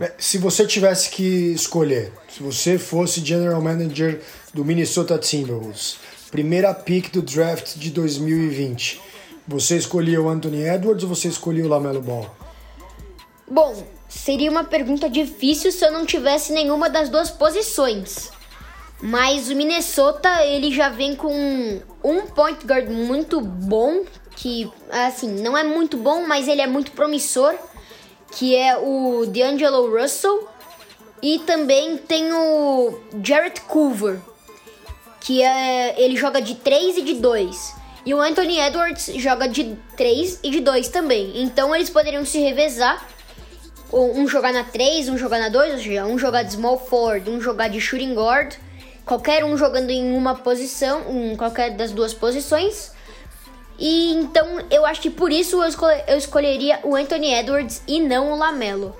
É, 0.00 0.12
se 0.18 0.38
você 0.38 0.66
tivesse 0.66 1.10
que 1.10 1.52
escolher, 1.52 2.12
se 2.28 2.42
você 2.42 2.80
fosse 2.80 3.24
general 3.24 3.62
manager 3.62 4.20
do 4.52 4.64
Minnesota 4.64 5.18
Timberwolves, 5.18 5.98
primeira 6.32 6.74
pick 6.74 7.12
do 7.12 7.22
draft 7.22 7.76
de 7.76 7.90
2020, 7.90 9.00
você 9.46 9.76
escolhia 9.76 10.20
o 10.20 10.28
Anthony 10.28 10.64
Edwards 10.64 11.04
ou 11.04 11.08
você 11.10 11.28
escolhia 11.28 11.64
o 11.64 11.68
Lamelo 11.68 12.02
Ball? 12.02 12.28
Bom, 13.48 13.99
seria 14.10 14.50
uma 14.50 14.64
pergunta 14.64 15.08
difícil 15.08 15.70
se 15.70 15.84
eu 15.86 15.92
não 15.92 16.04
tivesse 16.04 16.52
nenhuma 16.52 16.90
das 16.90 17.08
duas 17.08 17.30
posições. 17.30 18.30
Mas 19.00 19.48
o 19.48 19.54
Minnesota, 19.54 20.44
ele 20.44 20.70
já 20.70 20.90
vem 20.90 21.14
com 21.14 21.80
um 22.04 22.26
point 22.26 22.66
guard 22.66 22.88
muito 22.90 23.40
bom, 23.40 24.04
que 24.36 24.70
assim, 24.90 25.40
não 25.40 25.56
é 25.56 25.62
muito 25.62 25.96
bom, 25.96 26.26
mas 26.26 26.48
ele 26.48 26.60
é 26.60 26.66
muito 26.66 26.92
promissor, 26.92 27.54
que 28.32 28.54
é 28.54 28.76
o 28.76 29.24
D'Angelo 29.26 29.98
Russell. 29.98 30.48
E 31.22 31.38
também 31.40 31.98
tem 31.98 32.32
o 32.32 32.98
Jarrett 33.22 33.60
Culver, 33.62 34.20
que 35.20 35.42
é, 35.42 36.00
ele 36.00 36.16
joga 36.16 36.40
de 36.40 36.54
3 36.56 36.96
e 36.98 37.02
de 37.02 37.14
2. 37.14 37.74
E 38.06 38.14
o 38.14 38.20
Anthony 38.20 38.58
Edwards 38.58 39.12
joga 39.16 39.46
de 39.46 39.76
3 39.96 40.40
e 40.42 40.50
de 40.50 40.60
2 40.60 40.88
também. 40.88 41.42
Então 41.42 41.74
eles 41.74 41.90
poderiam 41.90 42.24
se 42.24 42.38
revezar. 42.38 43.06
Um 43.92 44.28
jogar 44.28 44.52
na 44.52 44.64
3, 44.64 45.08
um 45.08 45.18
jogar 45.18 45.38
na 45.38 45.48
2, 45.48 45.72
ou 45.72 45.78
seja, 45.78 46.06
um 46.06 46.18
jogar 46.18 46.44
de 46.44 46.52
small 46.52 46.78
forward, 46.78 47.28
um 47.28 47.40
jogar 47.40 47.68
de 47.68 47.80
shooting 47.80 48.14
guard 48.14 48.54
qualquer 49.10 49.44
um 49.44 49.56
jogando 49.56 49.90
em 49.90 50.12
uma 50.12 50.36
posição, 50.36 51.02
em 51.10 51.34
qualquer 51.34 51.76
das 51.76 51.90
duas 51.90 52.14
posições. 52.14 52.92
E 53.76 54.12
então 54.12 54.60
eu 54.70 54.86
acho 54.86 55.00
que 55.00 55.10
por 55.10 55.32
isso 55.32 55.56
eu, 55.56 55.68
escol 55.68 55.90
eu 56.06 56.16
escolheria 56.16 56.78
o 56.84 56.94
Anthony 56.94 57.34
Edwards 57.34 57.82
e 57.88 57.98
não 57.98 58.32
o 58.32 58.36
Lamelo. 58.36 58.94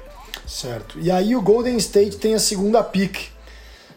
Certo. 0.45 0.99
E 0.99 1.13
aí 1.13 1.37
o 1.37 1.41
Golden 1.41 1.77
State 1.77 2.17
tem 2.17 2.35
a 2.35 2.41
segunda 2.41 2.83
pick. 2.83 3.29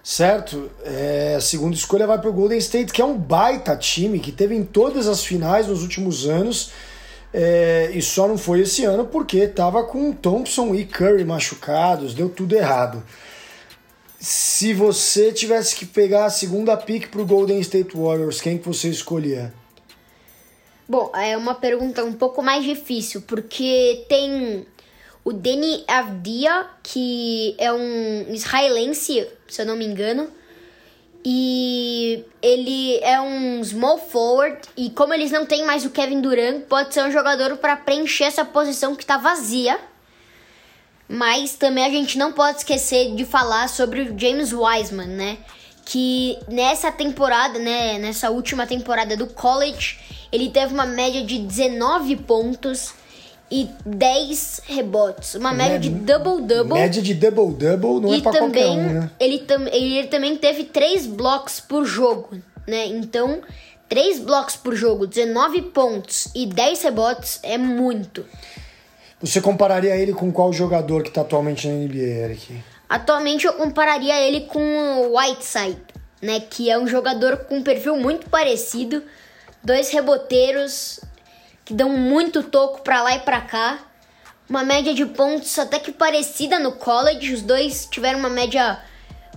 Certo? 0.03 0.69
É, 0.83 1.35
a 1.37 1.41
segunda 1.41 1.75
escolha 1.75 2.05
vai 2.05 2.19
para 2.19 2.29
o 2.29 2.33
Golden 2.33 2.59
State, 2.59 2.91
que 2.91 3.01
é 3.01 3.05
um 3.05 3.17
baita 3.17 3.75
time 3.75 4.19
que 4.19 4.33
teve 4.33 4.53
em 4.53 4.63
todas 4.63 5.07
as 5.07 5.23
finais 5.23 5.67
nos 5.67 5.81
últimos 5.81 6.27
anos. 6.27 6.71
É, 7.33 7.89
e 7.93 8.01
só 8.01 8.27
não 8.27 8.37
foi 8.37 8.61
esse 8.61 8.85
ano 8.85 9.05
porque 9.05 9.39
estava 9.39 9.83
com 9.83 10.13
Thompson 10.13 10.75
e 10.75 10.85
Curry 10.85 11.25
machucados, 11.25 12.13
deu 12.13 12.29
tudo 12.29 12.55
errado. 12.55 13.03
Se 14.19 14.73
você 14.73 15.31
tivesse 15.33 15.75
que 15.75 15.85
pegar 15.85 16.25
a 16.25 16.29
segunda 16.29 16.77
pick 16.77 17.09
pro 17.09 17.25
Golden 17.25 17.59
State 17.59 17.97
Warriors, 17.97 18.39
quem 18.39 18.57
que 18.57 18.67
você 18.67 18.87
escolhia? 18.87 19.53
Bom, 20.87 21.11
é 21.15 21.35
uma 21.35 21.55
pergunta 21.55 22.03
um 22.03 22.13
pouco 22.13 22.43
mais 22.43 22.63
difícil, 22.63 23.23
porque 23.23 24.05
tem 24.07 24.65
o 25.25 25.33
Deni 25.33 25.83
Avdia, 25.87 26.67
que 26.83 27.55
é 27.57 27.73
um 27.73 28.33
israelense, 28.33 29.27
se 29.47 29.61
eu 29.61 29.65
não 29.65 29.75
me 29.75 29.85
engano, 29.85 30.29
e 31.25 32.25
ele 32.41 32.97
é 32.99 33.19
um 33.21 33.63
small 33.63 33.97
forward, 33.97 34.59
e 34.75 34.89
como 34.89 35.13
eles 35.13 35.31
não 35.31 35.45
têm 35.45 35.65
mais 35.65 35.85
o 35.85 35.89
Kevin 35.89 36.19
Durant, 36.19 36.63
pode 36.63 36.93
ser 36.93 37.03
um 37.03 37.11
jogador 37.11 37.55
para 37.57 37.77
preencher 37.77 38.25
essa 38.25 38.43
posição 38.43 38.95
que 38.95 39.03
está 39.03 39.17
vazia. 39.17 39.79
Mas 41.07 41.55
também 41.55 41.85
a 41.85 41.89
gente 41.89 42.17
não 42.17 42.31
pode 42.31 42.59
esquecer 42.59 43.15
de 43.15 43.23
falar 43.25 43.69
sobre 43.69 44.01
o 44.01 44.19
James 44.19 44.51
Wiseman, 44.51 45.07
né? 45.07 45.37
Que 45.85 46.37
nessa 46.47 46.91
temporada, 46.91 47.59
né, 47.59 47.97
nessa 47.99 48.29
última 48.29 48.65
temporada 48.65 49.15
do 49.15 49.27
college, 49.27 49.99
ele 50.31 50.49
teve 50.49 50.73
uma 50.73 50.85
média 50.85 51.23
de 51.23 51.39
19 51.39 52.15
pontos 52.17 52.93
e 53.53 53.69
10 53.85 54.61
rebotes. 54.65 55.35
Uma 55.35 55.53
média 55.53 55.77
de 55.77 55.91
double-double. 55.91 56.73
Média 56.73 57.03
de 57.03 57.13
double-double 57.13 58.01
não 58.01 58.11
é 58.11 58.19
pra 58.19 58.31
também, 58.31 58.49
qualquer 58.49 58.67
um, 58.67 58.93
né? 59.01 59.11
Ele, 59.19 59.37
tam, 59.37 59.67
ele, 59.67 59.97
ele 59.99 60.07
também 60.07 60.35
teve 60.35 60.63
3 60.63 61.05
blocos 61.05 61.59
por 61.59 61.85
jogo, 61.85 62.35
né? 62.67 62.87
Então, 62.87 63.41
3 63.87 64.21
blocos 64.21 64.55
por 64.55 64.75
jogo, 64.75 65.05
19 65.05 65.61
pontos 65.61 66.29
e 66.33 66.47
10 66.47 66.81
rebotes 66.81 67.39
é 67.43 67.55
muito. 67.55 68.25
Você 69.21 69.39
compararia 69.39 69.95
ele 69.95 70.13
com 70.13 70.31
qual 70.31 70.51
jogador 70.51 71.03
que 71.03 71.09
está 71.09 71.21
atualmente 71.21 71.67
na 71.67 71.75
NBA, 71.75 72.23
Eric? 72.25 72.63
Atualmente 72.89 73.45
eu 73.45 73.53
compararia 73.53 74.19
ele 74.19 74.41
com 74.41 74.59
o 74.59 75.15
Whiteside, 75.15 75.77
né? 76.23 76.39
Que 76.39 76.71
é 76.71 76.79
um 76.79 76.87
jogador 76.87 77.37
com 77.45 77.57
um 77.57 77.63
perfil 77.63 77.97
muito 77.97 78.27
parecido. 78.31 79.03
Dois 79.63 79.91
reboteiros 79.91 80.99
que 81.65 81.73
dão 81.73 81.89
muito 81.89 82.43
toco 82.43 82.81
para 82.81 83.01
lá 83.01 83.15
e 83.15 83.19
para 83.19 83.41
cá. 83.41 83.79
Uma 84.49 84.63
média 84.63 84.93
de 84.93 85.05
pontos 85.05 85.57
até 85.57 85.79
que 85.79 85.91
parecida 85.91 86.59
no 86.59 86.73
college. 86.73 87.33
Os 87.33 87.41
dois 87.41 87.87
tiveram 87.89 88.19
uma 88.19 88.29
média 88.29 88.79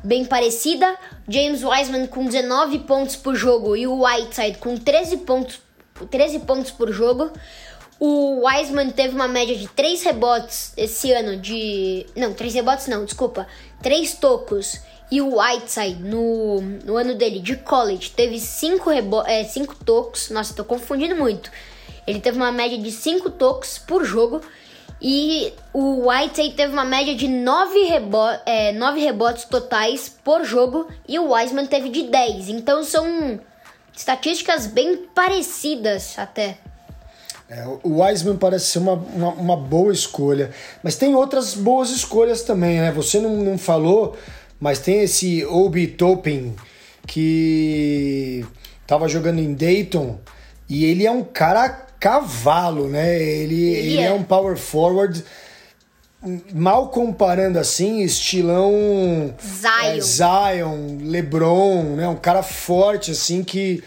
bem 0.03 0.25
parecida. 0.25 0.97
James 1.29 1.63
Wiseman 1.63 2.07
com 2.07 2.25
19 2.25 2.81
pontos 2.81 3.17
por 3.17 3.35
jogo 3.35 3.77
e 3.77 3.87
o 3.87 4.05
Whiteside 4.05 4.59
com 4.59 4.77
13 4.77 5.19
pontos, 5.19 5.61
13 6.11 6.41
pontos 6.41 6.71
por 6.71 6.93
jogo. 6.93 7.31
O 7.99 8.47
Wiseman 8.47 8.91
teve 8.91 9.15
uma 9.15 9.27
média 9.27 9.57
de 9.57 9.69
3 9.69 10.03
rebotes 10.03 10.73
esse 10.77 11.13
ano 11.13 11.37
de. 11.37 12.05
Não, 12.15 12.35
3 12.35 12.55
rebotes 12.55 12.89
não, 12.89 13.05
desculpa. 13.05 13.47
3 13.83 14.15
tocos. 14.15 14.81
E 15.11 15.21
o 15.21 15.39
Whiteside, 15.41 16.03
no, 16.03 16.61
no 16.61 16.97
ano 16.97 17.15
dele 17.15 17.39
de 17.39 17.55
college, 17.57 18.11
teve 18.11 18.41
5 18.41 18.91
rebo... 18.91 19.23
é, 19.25 19.45
cinco 19.45 19.77
tocos. 19.77 20.31
Nossa, 20.31 20.53
tô 20.53 20.65
confundindo 20.65 21.15
muito. 21.15 21.51
Ele 22.07 22.21
teve 22.21 22.37
uma 22.37 22.53
média 22.53 22.79
de 22.79 22.91
5 22.91 23.31
tocos 23.31 23.79
por 23.79 24.05
jogo. 24.05 24.41
E 25.01 25.53
o 25.75 26.09
Whiteside 26.09 26.55
teve 26.55 26.73
uma 26.73 26.85
média 26.85 27.15
de 27.15 27.29
9, 27.29 27.79
rebo... 27.85 28.19
é, 28.47 28.73
9 28.73 29.01
rebotes 29.01 29.45
totais 29.45 30.09
por 30.09 30.45
jogo. 30.45 30.89
E 31.07 31.19
o 31.19 31.33
Wiseman 31.33 31.67
teve 31.67 31.89
de 31.91 32.05
10. 32.05 32.49
Então 32.49 32.83
são 32.83 33.39
estatísticas 33.95 34.67
bem 34.67 34.97
parecidas 35.15 36.19
até. 36.19 36.59
É, 37.49 37.65
o 37.85 38.03
Wiseman 38.03 38.37
parece 38.37 38.67
ser 38.67 38.79
uma, 38.79 38.95
uma, 38.95 39.29
uma, 39.31 39.57
boa 39.57 39.93
escolha. 39.93 40.51
Mas 40.83 40.97
tem 40.97 41.15
outras 41.15 41.55
boas 41.55 41.91
escolhas 41.91 42.43
também, 42.43 42.81
né? 42.81 42.91
Você 42.93 43.21
não, 43.21 43.37
não 43.37 43.57
falou, 43.57 44.17
mas 44.59 44.81
tem 44.81 45.03
esse 45.03 45.45
Obi 45.45 45.87
Toppin 45.87 46.57
que 47.07 48.45
tava 48.87 49.09
jogando 49.09 49.39
em 49.39 49.55
Dayton 49.55 50.19
e 50.69 50.85
ele 50.85 51.07
é 51.07 51.11
um 51.11 51.23
cara 51.23 51.86
cavalo, 51.99 52.89
né? 52.89 53.21
Ele, 53.21 53.55
ele, 53.55 53.89
ele 53.89 53.99
é. 53.99 54.07
é 54.07 54.13
um 54.13 54.23
power 54.23 54.57
forward 54.57 55.25
mal 56.53 56.89
comparando 56.89 57.59
assim, 57.59 58.03
estilão 58.03 59.35
Zion, 59.41 59.85
é, 59.85 60.01
Zion 60.01 60.99
LeBron, 61.03 61.97
né? 61.97 62.09
Um 62.09 62.17
cara 62.17 62.43
forte 62.43 63.13
assim 63.13 63.45
que 63.45 63.83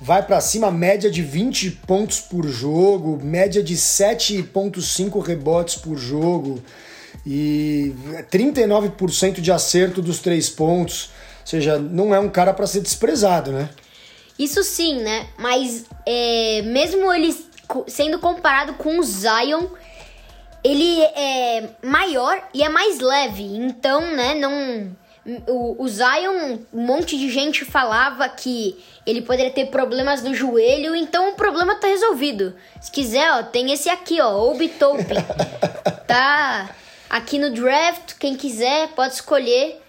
vai 0.00 0.24
para 0.24 0.40
cima, 0.40 0.70
média 0.70 1.10
de 1.10 1.22
20 1.22 1.70
pontos 1.86 2.20
por 2.20 2.46
jogo, 2.46 3.20
média 3.22 3.62
de 3.62 3.76
7,5 3.76 5.20
rebotes 5.22 5.76
por 5.76 5.96
jogo 5.96 6.62
e 7.26 7.94
39% 8.30 9.40
de 9.40 9.52
acerto 9.52 10.00
dos 10.00 10.20
três 10.20 10.48
pontos. 10.48 11.10
Ou 11.40 11.46
seja, 11.46 11.78
não 11.78 12.14
é 12.14 12.20
um 12.20 12.28
cara 12.28 12.54
para 12.54 12.66
ser 12.66 12.80
desprezado, 12.80 13.50
né? 13.50 13.68
Isso 14.38 14.62
sim, 14.64 15.00
né? 15.00 15.26
Mas 15.38 15.84
é, 16.06 16.62
mesmo 16.62 17.12
ele 17.12 17.34
sendo 17.86 18.18
comparado 18.18 18.74
com 18.74 18.98
o 18.98 19.02
Zion, 19.02 19.66
ele 20.62 21.02
é 21.02 21.68
maior 21.82 22.42
e 22.52 22.62
é 22.62 22.68
mais 22.68 23.00
leve. 23.00 23.44
Então, 23.44 24.00
né, 24.14 24.34
não 24.34 24.96
o, 25.46 25.82
o 25.82 25.88
Zion, 25.88 26.58
um 26.72 26.86
monte 26.86 27.18
de 27.18 27.30
gente 27.30 27.64
falava 27.64 28.28
que 28.28 28.82
ele 29.06 29.22
poderia 29.22 29.50
ter 29.50 29.66
problemas 29.66 30.22
no 30.22 30.34
joelho, 30.34 30.94
então 30.94 31.30
o 31.30 31.34
problema 31.34 31.74
tá 31.74 31.86
resolvido. 31.88 32.54
Se 32.80 32.90
quiser, 32.90 33.30
ó, 33.32 33.42
tem 33.42 33.72
esse 33.72 33.88
aqui, 33.88 34.20
ó, 34.20 34.50
Obi 34.50 34.68
Tope. 34.68 35.04
tá 36.06 36.70
aqui 37.08 37.38
no 37.38 37.50
draft, 37.50 38.14
quem 38.18 38.34
quiser 38.34 38.88
pode 38.88 39.14
escolher. 39.14 39.80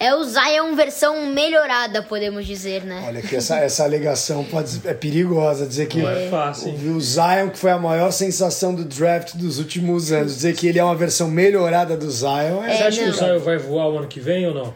É 0.00 0.14
o 0.14 0.22
Zion 0.22 0.76
versão 0.76 1.26
melhorada, 1.26 2.02
podemos 2.02 2.46
dizer, 2.46 2.84
né? 2.84 3.02
Olha 3.04 3.20
que 3.20 3.34
essa, 3.34 3.58
essa 3.58 3.82
alegação 3.82 4.44
pode, 4.44 4.80
é 4.84 4.94
perigosa, 4.94 5.66
dizer 5.66 5.88
que 5.88 5.98
Não 5.98 6.08
é 6.08 6.28
fácil, 6.28 6.70
o, 6.70 6.96
o 6.96 7.00
Zion, 7.00 7.50
que 7.50 7.58
foi 7.58 7.72
a 7.72 7.78
maior 7.78 8.12
sensação 8.12 8.72
do 8.72 8.84
draft 8.84 9.34
dos 9.34 9.58
últimos 9.58 10.12
anos, 10.12 10.36
dizer 10.36 10.54
que 10.54 10.68
ele 10.68 10.78
é 10.78 10.84
uma 10.84 10.94
versão 10.94 11.28
melhorada 11.28 11.96
do 11.96 12.08
Zion 12.08 12.62
é... 12.62 12.76
Você 12.76 12.82
acha 12.84 13.02
que 13.02 13.10
o 13.10 13.12
Zion 13.12 13.38
vai 13.40 13.58
voar 13.58 13.88
o 13.88 13.98
ano 13.98 14.06
que 14.06 14.20
vem 14.20 14.46
ou 14.46 14.54
não? 14.54 14.74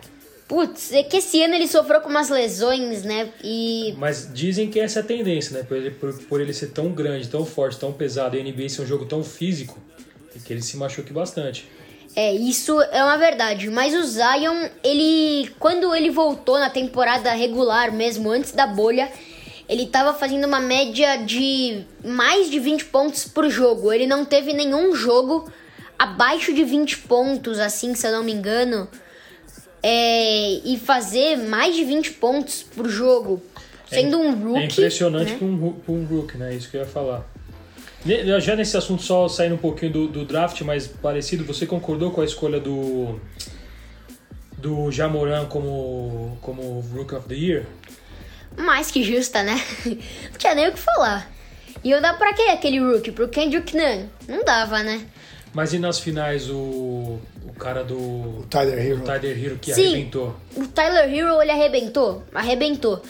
Putz, 0.49 0.93
é 0.93 1.03
que 1.03 1.17
esse 1.17 1.43
ano 1.43 1.55
ele 1.55 1.69
sofreu 1.69 2.01
com 2.01 2.11
umas 2.11 2.29
lesões, 2.29 3.05
né? 3.05 3.31
E. 3.43 3.95
Mas 3.97 4.29
dizem 4.35 4.69
que 4.69 4.79
essa 4.79 4.99
é 4.99 5.03
a 5.03 5.05
tendência, 5.05 5.57
né? 5.57 5.65
Por 5.65 5.77
ele, 5.79 5.91
por, 5.93 6.13
por 6.25 6.41
ele 6.43 6.53
ser 6.53 6.67
tão 6.73 6.91
grande, 6.91 7.27
tão 7.29 7.47
forte, 7.47 7.79
tão 7.79 7.91
pesado, 7.91 8.37
e 8.37 8.41
a 8.41 8.45
NBA 8.45 8.69
ser 8.69 8.83
um 8.83 8.87
jogo 8.87 9.07
tão 9.07 9.25
físico, 9.25 9.79
que 10.45 10.53
ele 10.53 10.61
se 10.61 10.77
machuque 10.77 11.11
bastante. 11.11 11.67
É, 12.15 12.35
isso 12.35 12.81
é 12.81 13.03
uma 13.03 13.17
verdade. 13.17 13.71
Mas 13.71 13.95
o 13.95 14.03
Zion, 14.05 14.69
ele. 14.85 15.51
Quando 15.59 15.95
ele 15.95 16.11
voltou 16.11 16.59
na 16.59 16.69
temporada 16.69 17.33
regular 17.33 17.93
mesmo, 17.93 18.31
antes 18.31 18.53
da 18.53 18.67
bolha, 18.67 19.11
ele 19.69 19.87
tava 19.87 20.13
fazendo 20.13 20.47
uma 20.47 20.61
média 20.61 21.17
de 21.17 21.85
mais 22.05 22.51
de 22.51 22.59
20 22.59 22.87
pontos 22.87 23.25
por 23.25 23.49
jogo. 23.49 23.93
Ele 23.93 24.07
não 24.07 24.25
teve 24.25 24.53
nenhum 24.53 24.95
jogo 24.95 25.51
abaixo 25.99 26.53
de 26.53 26.65
20 26.65 26.99
pontos, 26.99 27.59
assim, 27.59 27.95
se 27.95 28.07
eu 28.07 28.13
não 28.13 28.25
me 28.25 28.33
engano 28.33 28.89
é, 29.83 30.61
e 30.65 30.79
fazer 30.79 31.37
mais 31.37 31.75
de 31.75 31.85
20 31.85 32.13
pontos 32.13 32.63
por 32.63 32.89
jogo. 32.89 33.43
sendo 33.91 34.19
um 34.19 34.33
rookie. 34.33 34.63
É 34.63 34.65
impressionante 34.65 35.33
né? 35.33 35.39
para 35.39 35.47
um, 35.47 35.73
pra 35.73 35.93
um 35.93 36.05
rookie, 36.05 36.39
né? 36.39 36.55
Isso 36.55 36.71
que 36.71 36.77
eu 36.77 36.83
ia 36.83 36.87
falar. 36.87 37.27
Já 38.41 38.57
nesse 38.57 38.77
assunto, 38.77 39.03
só 39.03 39.29
saindo 39.29 39.55
um 39.55 39.59
pouquinho 39.59 39.93
do, 39.93 40.09
do 40.09 40.25
draft, 40.25 40.61
mas 40.63 40.87
parecido, 40.87 41.45
você 41.45 41.67
concordou 41.67 42.11
com 42.11 42.21
a 42.21 42.25
escolha 42.25 42.59
do 42.59 43.21
do 44.59 44.91
Jamoran 44.93 45.47
como, 45.47 46.39
como 46.41 46.81
Rookie 46.95 47.17
of 47.17 47.29
the 47.29 47.35
Year? 47.35 47.67
Mais 48.57 48.91
que 48.91 49.03
justa, 49.03 49.43
né? 49.43 49.61
Não 49.85 50.39
tinha 50.39 50.55
nem 50.55 50.69
o 50.69 50.73
que 50.73 50.79
falar. 50.79 51.31
E 51.83 51.91
eu 51.91 52.01
dava 52.01 52.17
pra 52.17 52.33
quê 52.33 52.43
aquele 52.43 52.79
rookie? 52.79 53.11
Pro 53.11 53.29
Kendrick 53.29 53.77
Nunn? 53.77 54.07
Não 54.29 54.45
dava, 54.45 54.83
né? 54.83 55.05
Mas 55.53 55.73
e 55.73 55.79
nas 55.79 55.99
finais 55.99 56.49
o, 56.49 57.19
o 57.45 57.53
cara 57.59 57.83
do 57.83 57.97
O 57.97 58.47
Tyler 58.49 58.79
Hero. 58.79 59.01
Tyler 59.01 59.45
Hero 59.45 59.59
que 59.59 59.75
Sim. 59.75 59.87
arrebentou? 59.89 60.37
O 60.57 60.67
Tyler 60.67 61.13
Hero, 61.13 61.43
ele 61.43 61.51
arrebentou? 61.51 62.23
Arrebentou. 62.33 63.03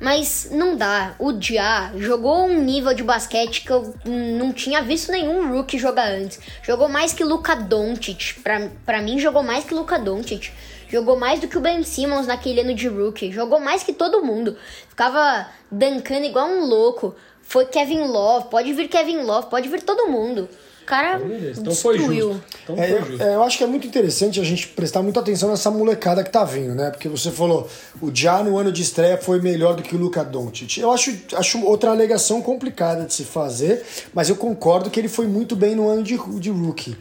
Mas 0.00 0.48
não 0.50 0.76
dá. 0.76 1.14
O 1.18 1.30
Dia 1.30 1.92
jogou 1.96 2.46
um 2.46 2.62
nível 2.62 2.94
de 2.94 3.02
basquete 3.02 3.62
que 3.64 3.70
eu 3.70 3.94
não 4.06 4.50
tinha 4.50 4.80
visto 4.80 5.12
nenhum 5.12 5.52
rookie 5.52 5.78
jogar 5.78 6.10
antes. 6.10 6.40
Jogou 6.62 6.88
mais 6.88 7.12
que 7.12 7.22
Luka 7.22 7.54
Doncic. 7.54 8.40
Pra, 8.42 8.70
pra 8.86 9.02
mim, 9.02 9.18
jogou 9.18 9.42
mais 9.42 9.62
que 9.64 9.74
Luka 9.74 9.98
Doncic. 9.98 10.52
Jogou 10.88 11.18
mais 11.18 11.38
do 11.38 11.46
que 11.46 11.58
o 11.58 11.60
Ben 11.60 11.82
Simmons 11.82 12.26
naquele 12.26 12.62
ano 12.62 12.74
de 12.74 12.88
rookie. 12.88 13.30
Jogou 13.30 13.60
mais 13.60 13.82
que 13.82 13.92
todo 13.92 14.24
mundo. 14.24 14.56
Ficava 14.88 15.46
dancando 15.70 16.24
igual 16.24 16.48
um 16.48 16.64
louco. 16.64 17.14
Foi 17.42 17.66
Kevin 17.66 18.04
Love. 18.04 18.48
Pode 18.48 18.72
vir 18.72 18.88
Kevin 18.88 19.18
Love. 19.18 19.50
Pode 19.50 19.68
vir 19.68 19.82
todo 19.82 20.08
mundo. 20.08 20.48
O 20.82 20.86
cara 20.86 21.20
então 21.56 21.72
foi 21.74 21.98
destruiu. 21.98 22.32
justo. 22.32 22.44
Então 22.64 22.76
É, 22.76 22.88
foi 22.88 22.98
eu, 22.98 23.04
justo. 23.06 23.22
é, 23.22 23.34
eu 23.36 23.42
acho 23.44 23.58
que 23.58 23.64
é 23.64 23.66
muito 23.66 23.86
interessante 23.86 24.40
a 24.40 24.44
gente 24.44 24.66
prestar 24.68 25.02
muita 25.02 25.20
atenção 25.20 25.48
nessa 25.50 25.70
molecada 25.70 26.24
que 26.24 26.30
tá 26.30 26.42
vindo, 26.44 26.74
né? 26.74 26.90
Porque 26.90 27.08
você 27.08 27.30
falou, 27.30 27.68
o 28.02 28.10
Já 28.12 28.42
no 28.42 28.58
ano 28.58 28.72
de 28.72 28.82
estreia 28.82 29.16
foi 29.16 29.40
melhor 29.40 29.76
do 29.76 29.82
que 29.82 29.94
o 29.94 29.98
Luka 29.98 30.24
Doncic. 30.24 30.78
Eu 30.78 30.90
acho, 30.90 31.16
acho 31.34 31.64
outra 31.64 31.90
alegação 31.90 32.42
complicada 32.42 33.04
de 33.04 33.14
se 33.14 33.24
fazer, 33.24 33.84
mas 34.12 34.28
eu 34.28 34.36
concordo 34.36 34.90
que 34.90 34.98
ele 34.98 35.08
foi 35.08 35.26
muito 35.28 35.54
bem 35.54 35.74
no 35.76 35.88
ano 35.88 36.02
de, 36.02 36.18
de 36.40 36.50
rookie. 36.50 36.96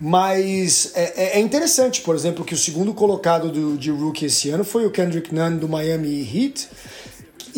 Mas 0.00 0.92
é, 0.94 1.12
é- 1.16 1.38
é 1.38 1.40
interessante, 1.40 2.00
por 2.02 2.14
exemplo, 2.14 2.44
que 2.44 2.54
o 2.54 2.58
segundo 2.58 2.94
colocado 2.94 3.50
do, 3.50 3.76
de 3.76 3.90
rookie 3.90 4.26
esse 4.26 4.48
ano 4.50 4.64
foi 4.64 4.86
o 4.86 4.90
Kendrick 4.90 5.34
Nunn 5.34 5.56
do 5.58 5.68
Miami 5.68 6.20
Heat. 6.22 6.68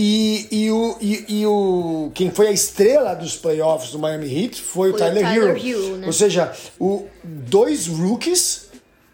E, 0.02 0.46
e, 0.50 0.70
o, 0.70 0.96
e, 0.98 1.24
e 1.28 1.46
o 1.46 2.10
quem 2.14 2.30
foi 2.30 2.46
a 2.46 2.50
estrela 2.50 3.12
dos 3.12 3.36
playoffs 3.36 3.92
do 3.92 3.98
Miami 3.98 4.34
Heat 4.34 4.62
foi, 4.62 4.92
o 4.92 4.96
Foi 4.96 5.02
o 5.02 5.04
Tyler, 5.04 5.22
Tyler 5.22 5.48
Hero. 5.50 5.68
Hero, 5.68 5.96
né? 5.98 6.06
Ou 6.06 6.12
seja, 6.14 6.54
o, 6.78 7.04
dois 7.22 7.86
rookies 7.86 8.70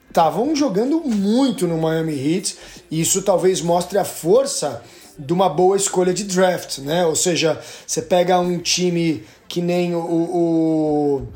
estavam 0.08 0.54
jogando 0.54 1.00
muito 1.00 1.66
no 1.66 1.76
Miami 1.76 2.14
Heat. 2.14 2.56
E 2.88 3.00
isso 3.00 3.20
talvez 3.22 3.60
mostre 3.60 3.98
a 3.98 4.04
força 4.04 4.80
de 5.18 5.32
uma 5.32 5.48
boa 5.48 5.76
escolha 5.76 6.14
de 6.14 6.22
draft, 6.22 6.78
né? 6.78 7.04
Ou 7.04 7.16
seja, 7.16 7.60
você 7.84 8.00
pega 8.00 8.38
um 8.38 8.56
time 8.60 9.24
que 9.48 9.60
nem 9.60 9.92
o, 9.92 9.98
o, 9.98 11.28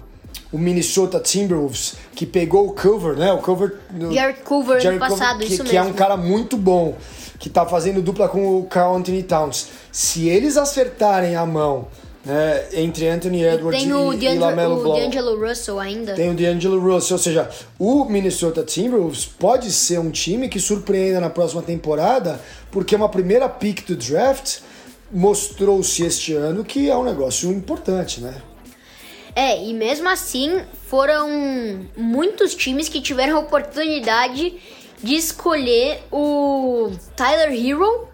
o 0.52 0.58
Minnesota 0.58 1.20
Timberwolves, 1.20 1.94
que 2.14 2.26
pegou 2.26 2.66
o 2.68 2.72
cover, 2.74 3.16
né? 3.16 3.32
O 3.32 3.38
cover. 3.38 3.76
no- 3.92 4.12
Jared 4.12 4.40
ano 4.48 4.80
Jared 4.80 4.98
passado, 4.98 5.30
Culver, 5.32 5.46
que, 5.46 5.54
isso 5.54 5.64
que 5.64 5.76
é 5.76 5.80
mesmo. 5.80 5.94
um 5.94 5.96
cara 5.96 6.16
muito 6.16 6.56
bom, 6.56 6.96
que 7.38 7.48
tá 7.48 7.64
fazendo 7.66 8.02
dupla 8.02 8.28
com 8.28 8.58
o 8.58 8.64
Carl 8.64 8.96
Anthony 8.96 9.22
Towns. 9.22 9.68
Se 9.92 10.28
eles 10.28 10.56
acertarem 10.56 11.36
a 11.36 11.46
mão 11.46 11.86
né, 12.24 12.66
entre 12.74 13.08
Anthony 13.08 13.42
Edwards 13.44 13.82
Tem 13.82 13.92
o 13.94 14.12
e, 14.12 14.26
e 14.26 14.38
Lamelo 14.38 14.74
D'Angelo, 14.74 14.80
o 14.80 14.84
Ball, 14.84 15.00
D'Angelo 15.00 15.48
Russell 15.48 15.80
ainda. 15.80 16.14
tem 16.14 16.30
o 16.30 16.34
D'Angelo 16.34 16.78
Russell, 16.78 17.16
ou 17.16 17.22
seja, 17.22 17.48
o 17.78 18.04
Minnesota 18.04 18.62
Timberwolves 18.62 19.24
pode 19.24 19.70
ser 19.72 19.98
um 19.98 20.10
time 20.10 20.48
que 20.48 20.60
surpreenda 20.60 21.18
na 21.20 21.30
próxima 21.30 21.62
temporada, 21.62 22.38
porque 22.70 22.94
uma 22.94 23.08
primeira 23.08 23.48
pick 23.48 23.86
do 23.86 23.96
draft 23.96 24.58
mostrou-se 25.10 26.02
este 26.04 26.34
ano 26.34 26.64
que 26.64 26.88
é 26.90 26.96
um 26.96 27.04
negócio 27.04 27.50
importante, 27.50 28.20
né? 28.20 28.34
É, 29.34 29.62
e 29.62 29.72
mesmo 29.72 30.08
assim 30.08 30.62
foram 30.86 31.28
muitos 31.96 32.54
times 32.54 32.88
que 32.88 33.00
tiveram 33.00 33.36
a 33.36 33.40
oportunidade 33.40 34.60
de 35.02 35.14
escolher 35.14 36.02
o 36.10 36.92
Tyler 37.16 37.52
Hero, 37.52 38.08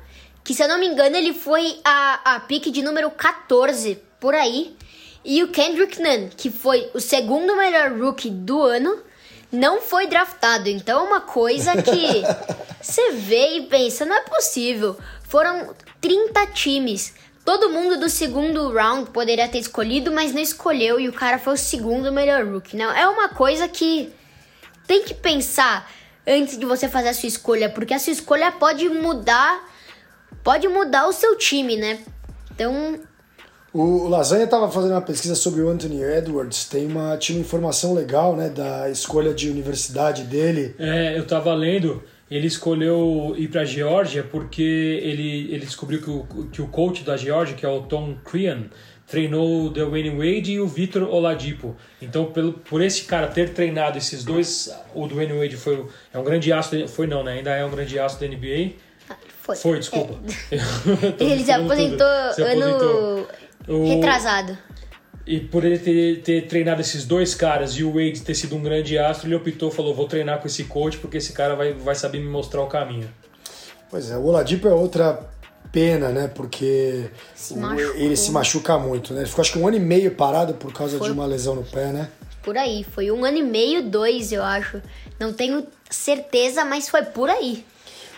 que 0.44 0.54
se 0.54 0.62
eu 0.62 0.68
não 0.68 0.78
me 0.78 0.86
engano 0.86 1.16
ele 1.16 1.32
foi 1.32 1.78
a, 1.84 2.36
a 2.36 2.40
pick 2.40 2.70
de 2.70 2.82
número 2.82 3.10
14 3.10 3.98
por 4.20 4.34
aí, 4.34 4.76
e 5.24 5.42
o 5.42 5.48
Kendrick 5.48 6.00
Nunn, 6.00 6.28
que 6.36 6.50
foi 6.50 6.88
o 6.94 7.00
segundo 7.00 7.56
melhor 7.56 7.90
rookie 7.98 8.30
do 8.30 8.62
ano, 8.62 9.02
não 9.50 9.80
foi 9.80 10.06
draftado. 10.06 10.68
Então 10.68 11.00
é 11.00 11.08
uma 11.08 11.20
coisa 11.20 11.72
que 11.82 12.22
você 12.80 13.10
vê 13.10 13.56
e 13.56 13.66
pensa, 13.66 14.04
não 14.04 14.14
é 14.14 14.20
possível. 14.20 14.96
Foram 15.24 15.74
30 16.00 16.46
times. 16.48 17.12
Todo 17.46 17.70
mundo 17.70 17.96
do 17.96 18.10
segundo 18.10 18.72
round 18.72 19.10
poderia 19.10 19.48
ter 19.48 19.58
escolhido, 19.58 20.10
mas 20.10 20.34
não 20.34 20.42
escolheu 20.42 20.98
e 20.98 21.08
o 21.08 21.12
cara 21.12 21.38
foi 21.38 21.54
o 21.54 21.56
segundo 21.56 22.10
melhor 22.10 22.44
rookie. 22.44 22.76
Não, 22.76 22.90
é 22.90 23.06
uma 23.06 23.28
coisa 23.28 23.68
que 23.68 24.12
tem 24.84 25.04
que 25.04 25.14
pensar 25.14 25.88
antes 26.26 26.58
de 26.58 26.66
você 26.66 26.88
fazer 26.88 27.10
a 27.10 27.14
sua 27.14 27.28
escolha, 27.28 27.70
porque 27.70 27.94
a 27.94 28.00
sua 28.00 28.12
escolha 28.12 28.50
pode 28.50 28.88
mudar, 28.88 29.64
pode 30.42 30.66
mudar 30.66 31.06
o 31.06 31.12
seu 31.12 31.38
time, 31.38 31.76
né? 31.76 32.00
Então, 32.52 32.98
O 33.78 34.08
Lasanha 34.08 34.44
estava 34.44 34.70
fazendo 34.70 34.92
uma 34.92 35.02
pesquisa 35.02 35.34
sobre 35.34 35.60
o 35.60 35.68
Anthony 35.68 36.02
Edwards, 36.02 36.64
tem 36.64 36.86
uma, 36.86 37.16
tinha 37.18 37.36
uma 37.36 37.44
informação 37.44 37.92
legal, 37.92 38.34
né, 38.34 38.48
da 38.48 38.88
escolha 38.88 39.34
de 39.34 39.50
universidade 39.50 40.22
dele. 40.22 40.74
É, 40.78 41.18
eu 41.18 41.26
tava 41.26 41.52
lendo, 41.52 42.02
ele 42.30 42.46
escolheu 42.46 43.34
ir 43.38 43.48
pra 43.48 43.64
Geórgia 43.64 44.22
porque 44.24 44.62
ele, 45.02 45.48
ele 45.52 45.64
descobriu 45.64 46.00
que 46.02 46.10
o, 46.10 46.48
que 46.52 46.60
o 46.62 46.66
coach 46.68 47.04
da 47.04 47.16
Geórgia, 47.16 47.54
que 47.56 47.64
é 47.64 47.68
o 47.68 47.82
Tom 47.82 48.16
Crean, 48.24 48.64
treinou 49.06 49.66
o 49.66 49.70
Dwayne 49.70 50.10
Wade 50.10 50.52
e 50.52 50.60
o 50.60 50.66
Vitor 50.66 51.02
Oladipo. 51.04 51.76
Então, 52.02 52.24
pelo, 52.32 52.54
por 52.54 52.82
esse 52.82 53.04
cara 53.04 53.28
ter 53.28 53.50
treinado 53.50 53.96
esses 53.96 54.24
dois, 54.24 54.68
o 54.94 55.06
Dwayne 55.06 55.32
Wade 55.38 55.56
foi 55.56 55.86
é 56.12 56.18
um 56.18 56.24
grande 56.24 56.52
astro, 56.52 56.88
foi 56.88 57.06
não, 57.06 57.22
né? 57.22 57.34
Ainda 57.34 57.50
é 57.54 57.64
um 57.64 57.70
grande 57.70 57.96
astro 57.98 58.26
da 58.28 58.34
NBA. 58.34 58.72
foi. 59.42 59.54
Foi, 59.56 59.78
desculpa. 59.78 60.14
Tô 61.16 61.22
Ele 61.24 61.44
se 61.44 61.52
aposentou 61.52 62.06
Se 62.34 62.42
aposentou. 62.42 62.90
ano 62.90 63.26
O- 63.68 63.88
retrasado. 63.94 64.58
E 65.26 65.40
por 65.40 65.64
ele 65.64 65.78
ter, 65.78 66.22
ter 66.22 66.46
treinado 66.46 66.80
esses 66.80 67.04
dois 67.04 67.34
caras 67.34 67.72
e 67.72 67.82
o 67.82 67.92
Wade 67.94 68.20
ter 68.20 68.34
sido 68.34 68.54
um 68.54 68.62
grande 68.62 68.96
astro, 68.96 69.26
ele 69.26 69.34
optou, 69.34 69.70
falou, 69.72 69.92
vou 69.92 70.06
treinar 70.06 70.40
com 70.40 70.46
esse 70.46 70.64
coach 70.64 70.98
porque 70.98 71.16
esse 71.16 71.32
cara 71.32 71.56
vai, 71.56 71.72
vai 71.72 71.96
saber 71.96 72.20
me 72.20 72.28
mostrar 72.28 72.62
o 72.62 72.68
caminho. 72.68 73.10
Pois 73.90 74.10
é, 74.10 74.16
o 74.16 74.24
Oladipo 74.24 74.68
é 74.68 74.72
outra 74.72 75.28
pena, 75.72 76.10
né, 76.10 76.28
porque 76.28 77.10
Se 77.34 77.54
ele 77.96 78.16
se 78.16 78.30
machuca 78.30 78.78
muito, 78.78 79.12
né? 79.12 79.20
Ele 79.20 79.28
ficou 79.28 79.42
acho 79.42 79.52
que 79.52 79.58
um 79.58 79.66
ano 79.66 79.76
e 79.76 79.80
meio 79.80 80.12
parado 80.12 80.54
por 80.54 80.72
causa 80.72 80.96
Foi. 80.96 81.08
de 81.08 81.12
uma 81.12 81.26
lesão 81.26 81.56
no 81.56 81.64
pé, 81.64 81.92
né? 81.92 82.08
Por 82.42 82.56
aí. 82.56 82.84
Foi 82.84 83.10
um 83.10 83.24
ano 83.24 83.38
e 83.38 83.42
meio, 83.42 83.82
dois, 83.82 84.30
eu 84.30 84.44
acho. 84.44 84.80
Não 85.18 85.32
tenho 85.32 85.66
certeza, 85.90 86.64
mas 86.64 86.88
foi 86.88 87.02
por 87.02 87.28
aí. 87.28 87.64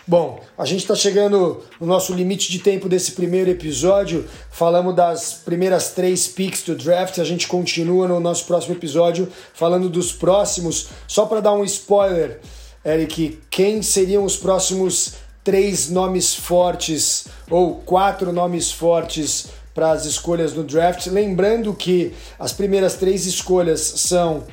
Bom, 0.09 0.39
a 0.57 0.65
gente 0.65 0.79
está 0.79 0.95
chegando 0.95 1.61
no 1.79 1.85
nosso 1.85 2.15
limite 2.15 2.51
de 2.51 2.57
tempo 2.57 2.89
desse 2.89 3.11
primeiro 3.11 3.51
episódio. 3.51 4.27
Falamos 4.49 4.95
das 4.95 5.33
primeiras 5.33 5.91
três 5.91 6.27
picks 6.27 6.63
do 6.63 6.75
draft. 6.75 7.19
A 7.19 7.23
gente 7.23 7.47
continua 7.47 8.07
no 8.07 8.19
nosso 8.19 8.45
próximo 8.45 8.73
episódio 8.73 9.31
falando 9.53 9.87
dos 9.87 10.11
próximos. 10.11 10.87
Só 11.07 11.27
para 11.27 11.41
dar 11.41 11.53
um 11.53 11.63
spoiler, 11.63 12.39
Eric, 12.83 13.39
quem 13.51 13.83
seriam 13.83 14.25
os 14.25 14.35
próximos 14.35 15.13
três 15.43 15.91
nomes 15.91 16.33
fortes 16.33 17.27
ou 17.47 17.75
quatro 17.75 18.33
nomes 18.33 18.71
fortes 18.71 19.49
para 19.75 19.91
as 19.91 20.05
escolhas 20.05 20.55
no 20.55 20.63
draft? 20.63 21.05
Lembrando 21.05 21.71
que 21.75 22.15
as 22.39 22.51
primeiras 22.51 22.95
três 22.95 23.27
escolhas 23.27 23.79
são 23.81 24.43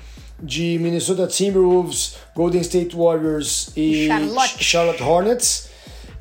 de 0.43 0.79
Minnesota 0.81 1.27
Timberwolves, 1.27 2.15
Golden 2.35 2.61
State 2.61 2.95
Warriors 2.97 3.71
e 3.77 4.07
Charlotte. 4.09 4.65
Charlotte 4.65 5.03
Hornets. 5.03 5.69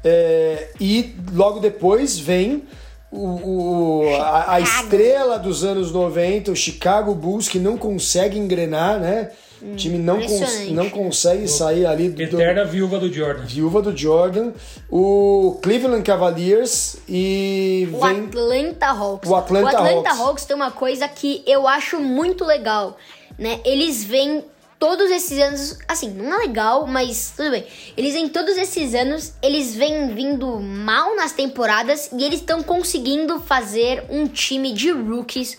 É, 0.04 0.70
e 0.80 1.16
logo 1.34 1.60
depois 1.60 2.18
vem 2.20 2.64
o, 3.12 4.04
o- 4.08 4.16
a, 4.22 4.54
a 4.54 4.60
estrela 4.60 5.40
dos 5.40 5.64
anos 5.64 5.92
90, 5.92 6.52
o 6.52 6.56
Chicago 6.56 7.16
Bulls, 7.16 7.48
que 7.50 7.58
não 7.60 7.76
consegue 7.78 8.38
engrenar, 8.38 9.00
né? 9.00 9.32
O 9.62 9.76
time 9.76 9.98
não, 9.98 10.22
cons 10.22 10.70
não 10.72 10.90
consegue 10.92 11.48
sair 11.48 11.88
ali 11.88 12.10
do, 12.10 12.22
Eterna 12.22 12.66
viúva 12.66 13.00
do 13.00 13.12
Jordan. 13.12 13.46
viúva 13.46 13.82
do 13.82 13.98
Jordan. 13.98 14.52
O 14.92 15.58
Cleveland 15.64 16.04
Cavaliers 16.04 16.98
e 17.10 17.88
O 17.92 18.00
vem 18.02 18.26
Atlanta 18.26 18.88
Hawks. 18.88 19.30
O 19.30 19.36
Atlanta 19.36 19.78
Hawks. 19.80 20.20
Hawks 20.20 20.46
tem 20.46 20.56
uma 20.56 20.70
coisa 20.72 21.08
que 21.08 21.42
eu 21.48 21.68
acho 21.68 22.00
muito 22.00 22.46
legal, 22.46 22.98
né? 23.38 23.60
Eles 23.66 24.04
vêm 24.04 24.44
todos 24.80 25.10
esses 25.10 25.40
anos, 25.40 25.80
assim, 25.88 26.10
não 26.10 26.42
é 26.42 26.48
legal, 26.48 26.86
mas 26.86 27.34
tudo 27.36 27.52
bem. 27.52 27.66
Eles 27.96 28.14
vêm 28.14 28.28
todos 28.30 28.58
esses 28.58 28.94
anos, 28.94 29.34
eles 29.42 29.76
vêm 29.76 30.14
vindo 30.14 30.60
mal 30.60 31.16
nas 31.16 31.32
temporadas 31.32 32.10
e 32.12 32.24
eles 32.24 32.40
estão 32.40 32.62
conseguindo 32.62 33.40
fazer 33.40 34.04
um 34.10 34.28
time 34.28 34.74
de 34.74 34.92
rookies 34.92 35.58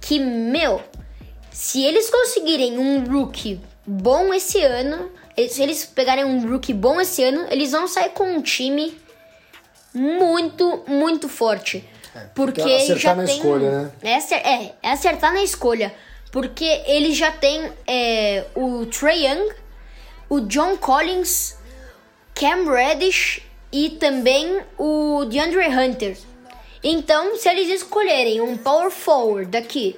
que, 0.00 0.18
meu, 0.18 0.82
se 1.50 1.82
eles 1.84 2.10
conseguirem 2.10 2.78
um 2.78 3.04
rookie 3.04 3.60
bom 3.86 4.34
esse 4.34 4.60
ano, 4.60 5.10
se 5.48 5.62
eles 5.62 5.84
pegarem 5.84 6.24
um 6.24 6.50
rookie 6.50 6.74
bom 6.74 7.00
esse 7.00 7.22
ano, 7.22 7.46
eles 7.50 7.70
vão 7.72 7.86
sair 7.86 8.10
com 8.10 8.24
um 8.24 8.42
time 8.42 8.98
muito, 9.94 10.82
muito 10.86 11.28
forte. 11.28 11.84
porque 12.34 12.60
É, 12.60 12.76
acertar 12.76 12.98
já 12.98 13.14
na 13.14 13.24
tem, 13.24 13.36
escolha, 13.36 13.70
né? 13.70 13.92
É, 14.02 14.34
é, 14.34 14.74
é 14.82 14.90
acertar 14.90 15.32
na 15.32 15.42
escolha. 15.42 15.94
Porque 16.32 16.64
ele 16.86 17.12
já 17.12 17.30
tem 17.30 17.70
é, 17.86 18.46
o 18.56 18.86
Trae 18.86 19.26
Young, 19.26 19.52
o 20.30 20.40
John 20.40 20.78
Collins, 20.78 21.58
Cam 22.34 22.64
Reddish 22.68 23.42
e 23.70 23.90
também 23.90 24.62
o 24.78 25.26
DeAndre 25.26 25.68
Hunter. 25.68 26.16
Então, 26.82 27.36
se 27.36 27.48
eles 27.48 27.68
escolherem 27.68 28.40
um 28.40 28.56
power 28.56 28.90
forward 28.90 29.50
daqui 29.50 29.94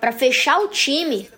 para 0.00 0.12
fechar 0.12 0.60
o 0.60 0.68
time, 0.68 1.28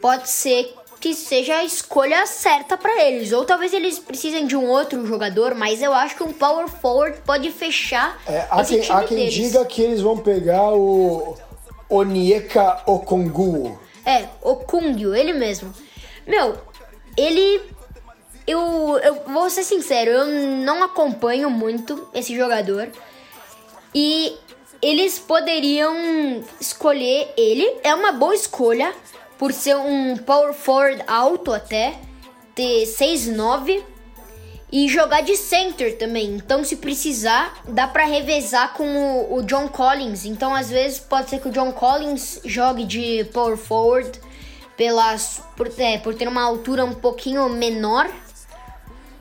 pode 0.00 0.28
ser 0.28 0.74
que 1.00 1.14
seja 1.14 1.54
a 1.54 1.64
escolha 1.64 2.26
certa 2.26 2.76
para 2.76 3.02
eles. 3.04 3.32
Ou 3.32 3.44
talvez 3.44 3.72
eles 3.72 3.98
precisem 3.98 4.46
de 4.46 4.56
um 4.56 4.68
outro 4.68 5.06
jogador, 5.06 5.54
mas 5.54 5.80
eu 5.80 5.94
acho 5.94 6.16
que 6.16 6.22
um 6.22 6.32
power 6.32 6.68
forward 6.68 7.18
pode 7.24 7.50
fechar 7.50 8.20
É, 8.26 8.46
há, 8.50 8.64
quem, 8.64 8.80
time 8.80 8.92
há 8.92 9.04
quem 9.04 9.28
diga 9.28 9.64
que 9.64 9.80
eles 9.80 10.00
vão 10.00 10.18
pegar 10.18 10.72
o 10.72 11.38
Onyeka 11.90 12.82
Okongu. 12.86 13.78
É, 14.06 14.26
o 14.42 14.56
Kungyu, 14.56 15.14
ele 15.14 15.32
mesmo. 15.32 15.72
Meu, 16.26 16.56
ele. 17.16 17.60
Eu, 18.46 18.98
eu 19.02 19.22
vou 19.26 19.48
ser 19.50 19.62
sincero, 19.62 20.10
eu 20.10 20.26
não 20.26 20.82
acompanho 20.82 21.50
muito 21.50 22.08
esse 22.14 22.34
jogador. 22.34 22.88
E 23.94 24.36
eles 24.80 25.18
poderiam 25.18 26.42
escolher 26.60 27.32
ele. 27.36 27.78
É 27.82 27.94
uma 27.94 28.12
boa 28.12 28.34
escolha, 28.34 28.94
por 29.38 29.52
ser 29.52 29.76
um 29.76 30.16
power 30.16 30.52
forward 30.52 31.02
alto 31.06 31.52
até, 31.52 31.98
ter 32.54 32.84
6'9 32.86 33.82
e 34.72 34.88
jogar 34.88 35.22
de 35.22 35.36
center 35.36 35.98
também. 35.98 36.26
Então, 36.36 36.62
se 36.64 36.76
precisar, 36.76 37.60
dá 37.68 37.88
pra 37.88 38.04
revezar 38.04 38.72
com 38.74 38.84
o, 38.86 39.36
o 39.38 39.42
John 39.42 39.68
Collins. 39.68 40.24
Então, 40.24 40.54
às 40.54 40.70
vezes, 40.70 40.98
pode 40.98 41.28
ser 41.30 41.40
que 41.40 41.48
o 41.48 41.50
John 41.50 41.72
Collins 41.72 42.40
jogue 42.44 42.84
de 42.84 43.24
power 43.32 43.56
forward 43.56 44.10
pelas, 44.76 45.42
por, 45.56 45.70
é, 45.78 45.98
por 45.98 46.14
ter 46.14 46.28
uma 46.28 46.42
altura 46.42 46.84
um 46.84 46.94
pouquinho 46.94 47.48
menor, 47.48 48.08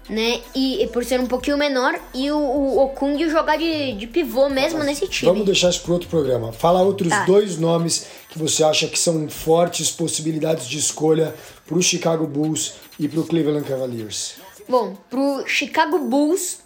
né? 0.07 0.39
E, 0.55 0.83
e 0.83 0.87
por 0.87 1.03
ser 1.03 1.19
um 1.19 1.25
pouquinho 1.25 1.57
menor. 1.57 1.99
E 2.13 2.31
o, 2.31 2.37
o 2.37 2.83
Okung 2.85 3.17
jogar 3.29 3.57
de, 3.57 3.93
de 3.93 4.07
pivô 4.07 4.49
mesmo 4.49 4.83
nesse 4.83 5.07
time. 5.07 5.31
Vamos 5.31 5.45
deixar 5.45 5.69
isso 5.69 5.81
para 5.81 5.93
outro 5.93 6.09
programa. 6.09 6.51
Fala 6.53 6.81
outros 6.81 7.09
Tá. 7.09 7.25
dois 7.25 7.57
nomes 7.57 8.05
que 8.29 8.37
você 8.39 8.63
acha 8.63 8.87
que 8.87 8.97
são 8.97 9.27
fortes 9.29 9.89
possibilidades 9.91 10.67
de 10.67 10.77
escolha 10.77 11.33
para 11.67 11.77
o 11.77 11.81
Chicago 11.81 12.25
Bulls 12.25 12.73
e 12.99 13.07
para 13.07 13.19
o 13.19 13.23
Cleveland 13.23 13.67
Cavaliers. 13.67 14.35
Bom, 14.69 14.95
pro 15.09 15.47
Chicago 15.47 15.97
Bulls, 15.97 16.59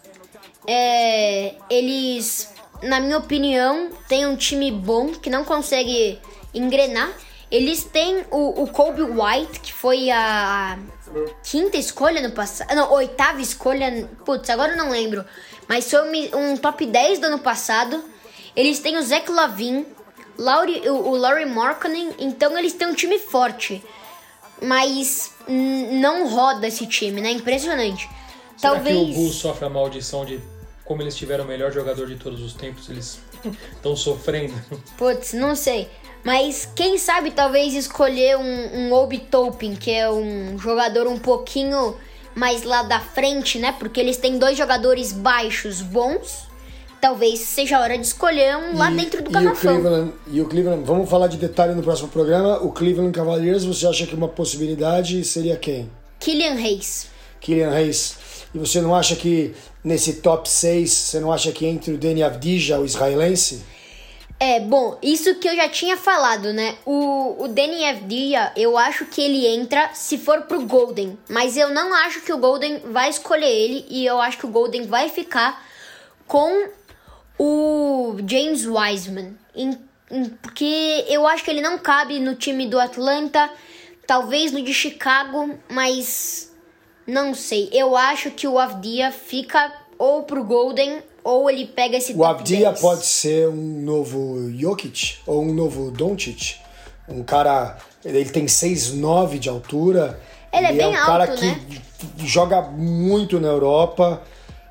é, 0.66 1.54
eles, 1.70 2.52
na 2.82 3.00
minha 3.00 3.16
opinião, 3.16 3.90
têm 4.06 4.26
um 4.26 4.36
time 4.36 4.70
bom 4.70 5.12
que 5.12 5.30
não 5.30 5.42
consegue 5.42 6.20
engrenar. 6.52 7.10
Eles 7.50 7.82
têm 7.82 8.26
o, 8.30 8.62
o 8.62 8.68
Kobe 8.68 9.02
White, 9.02 9.58
que 9.60 9.72
foi 9.72 10.10
a 10.10 10.78
quinta 11.42 11.78
escolha 11.78 12.20
no 12.20 12.34
passado. 12.34 12.74
Não, 12.74 12.92
oitava 12.92 13.40
escolha. 13.40 14.06
Putz, 14.22 14.50
agora 14.50 14.72
eu 14.72 14.76
não 14.76 14.90
lembro. 14.90 15.24
Mas 15.66 15.90
foi 15.90 16.30
um, 16.34 16.58
top 16.58 16.84
10 16.84 17.20
do 17.20 17.26
ano 17.28 17.38
passado. 17.38 18.04
Eles 18.54 18.80
têm 18.80 18.98
o 18.98 19.02
Zach 19.02 19.30
Lavin, 19.30 19.86
Laurie, 20.36 20.86
o, 20.90 21.08
o 21.08 21.16
Laurie 21.16 21.46
Markkanen. 21.46 22.14
Então 22.18 22.58
eles 22.58 22.74
têm 22.74 22.86
um 22.86 22.94
time 22.94 23.18
forte. 23.18 23.82
Mas 24.60 25.33
não 25.48 26.28
roda 26.28 26.66
esse 26.66 26.86
time, 26.86 27.20
né? 27.20 27.30
Impressionante. 27.30 28.08
Será 28.56 28.74
Talvez. 28.74 28.96
que 28.96 29.02
o 29.02 29.14
Bulls 29.14 29.34
sofre 29.34 29.66
a 29.66 29.70
maldição 29.70 30.24
de 30.24 30.40
como 30.84 31.02
eles 31.02 31.16
tiveram 31.16 31.44
o 31.44 31.48
melhor 31.48 31.72
jogador 31.72 32.06
de 32.06 32.16
todos 32.16 32.42
os 32.42 32.52
tempos, 32.52 32.88
eles 32.90 33.20
estão 33.72 33.96
sofrendo? 33.96 34.54
Putz, 34.96 35.32
não 35.32 35.54
sei. 35.54 35.88
Mas 36.22 36.68
quem 36.74 36.96
sabe 36.98 37.30
talvez 37.30 37.74
escolher 37.74 38.36
um, 38.38 38.42
um 38.78 38.92
Obi 38.92 39.18
Toppin, 39.18 39.74
que 39.74 39.90
é 39.90 40.10
um 40.10 40.58
jogador 40.58 41.06
um 41.06 41.18
pouquinho 41.18 41.96
mais 42.34 42.62
lá 42.62 42.82
da 42.82 42.98
frente, 42.98 43.58
né? 43.58 43.74
Porque 43.78 44.00
eles 44.00 44.16
têm 44.16 44.38
dois 44.38 44.56
jogadores 44.56 45.12
baixos 45.12 45.82
bons. 45.82 46.48
Talvez 47.04 47.40
seja 47.40 47.76
a 47.76 47.82
hora 47.82 47.98
de 47.98 48.06
escolher 48.06 48.56
um 48.56 48.78
lá 48.78 48.90
E- 48.90 48.96
dentro 48.96 49.22
do 49.22 49.28
e 49.28 49.32
garrafão. 49.34 49.74
Cleveland, 49.78 50.12
e 50.26 50.40
o 50.40 50.46
Cleveland, 50.48 50.84
vamos 50.86 51.10
falar 51.10 51.26
de 51.26 51.36
detalhe 51.36 51.74
no 51.74 51.82
próximo 51.82 52.08
programa. 52.08 52.62
O 52.62 52.72
Cleveland 52.72 53.12
Cavaliers, 53.12 53.62
você 53.62 53.86
acha 53.86 54.06
que 54.06 54.14
uma 54.14 54.26
possibilidade 54.26 55.22
seria 55.22 55.54
quem? 55.54 55.90
Killian 56.18 56.54
Hayes. 56.54 57.08
Kylian 57.42 57.68
Reis. 57.68 58.16
E 58.54 58.58
você 58.58 58.80
não 58.80 58.94
acha 58.94 59.16
que 59.16 59.54
nesse 59.84 60.14
top 60.14 60.48
6, 60.48 60.90
você 60.90 61.20
não 61.20 61.30
acha 61.30 61.52
que 61.52 61.66
entre 61.66 61.92
o 61.92 61.98
Deni 61.98 62.22
Avdija, 62.22 62.80
o 62.80 62.86
israelense? 62.86 63.62
É, 64.40 64.58
bom, 64.60 64.96
isso 65.02 65.34
que 65.34 65.46
eu 65.46 65.54
já 65.54 65.68
tinha 65.68 65.98
falado, 65.98 66.54
né? 66.54 66.74
O, 66.86 67.44
o 67.44 67.48
Danny 67.48 67.84
Avdia, 67.84 68.50
eu 68.56 68.78
acho 68.78 69.04
que 69.04 69.20
ele 69.20 69.46
entra 69.46 69.90
se 69.92 70.16
for 70.16 70.40
pro 70.42 70.64
Golden. 70.64 71.18
Mas 71.28 71.54
eu 71.58 71.68
não 71.68 71.92
acho 71.92 72.22
que 72.22 72.32
o 72.32 72.38
Golden 72.38 72.78
vai 72.90 73.10
escolher 73.10 73.44
ele. 73.50 73.84
E 73.90 74.06
eu 74.06 74.18
acho 74.22 74.38
que 74.38 74.46
o 74.46 74.50
Golden 74.50 74.86
vai 74.86 75.10
ficar 75.10 75.62
com 76.26 76.68
o 77.38 78.16
James 78.26 78.66
Wiseman. 78.66 79.34
Em- 79.54 79.78
em- 80.10 80.28
porque 80.42 81.04
eu 81.08 81.26
acho 81.26 81.44
que 81.44 81.50
ele 81.50 81.60
não 81.60 81.78
cabe 81.78 82.18
no 82.20 82.34
time 82.34 82.66
do 82.66 82.78
Atlanta. 82.78 83.50
Talvez 84.06 84.52
no 84.52 84.62
de 84.62 84.74
Chicago, 84.74 85.54
mas 85.70 86.52
não 87.06 87.34
sei. 87.34 87.70
Eu 87.72 87.96
acho 87.96 88.30
que 88.30 88.46
o 88.46 88.58
Avdia 88.58 89.10
fica 89.10 89.72
ou 89.98 90.24
pro 90.24 90.44
Golden 90.44 91.02
ou 91.22 91.48
ele 91.48 91.66
pega 91.66 91.96
esse 91.96 92.12
O 92.12 92.16
top 92.18 92.40
Avdia 92.40 92.68
10. 92.70 92.80
pode 92.80 93.06
ser 93.06 93.48
um 93.48 93.80
novo 93.80 94.50
Jokic 94.52 95.16
ou 95.26 95.42
um 95.42 95.54
novo 95.54 95.90
Doncic. 95.90 96.56
Um 97.08 97.22
cara, 97.22 97.78
ele 98.04 98.24
tem 98.26 98.46
6'9 98.46 99.38
de 99.38 99.48
altura. 99.48 100.20
Ele 100.52 100.66
é 100.66 100.72
bem 100.72 100.88
um 100.88 100.92
cara 100.94 101.24
alto, 101.30 101.38
que 101.40 101.46
né? 101.46 101.60
joga 102.18 102.60
muito 102.62 103.40
na 103.40 103.48
Europa. 103.48 104.22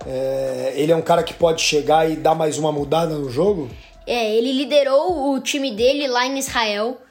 É, 0.05 0.73
ele 0.75 0.91
é 0.91 0.95
um 0.95 1.01
cara 1.01 1.23
que 1.23 1.33
pode 1.33 1.61
chegar 1.61 2.09
e 2.09 2.15
dar 2.15 2.35
mais 2.35 2.57
uma 2.57 2.71
mudada 2.71 3.15
no 3.15 3.29
jogo. 3.29 3.69
É, 4.05 4.35
ele 4.35 4.51
liderou 4.51 5.31
o 5.33 5.39
time 5.39 5.71
dele 5.71 6.07
lá 6.07 6.25
em 6.25 6.37
Israel. 6.37 7.01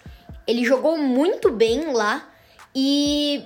Ele 0.46 0.64
jogou 0.64 0.98
muito 0.98 1.50
bem 1.50 1.92
lá. 1.92 2.28
E, 2.74 3.42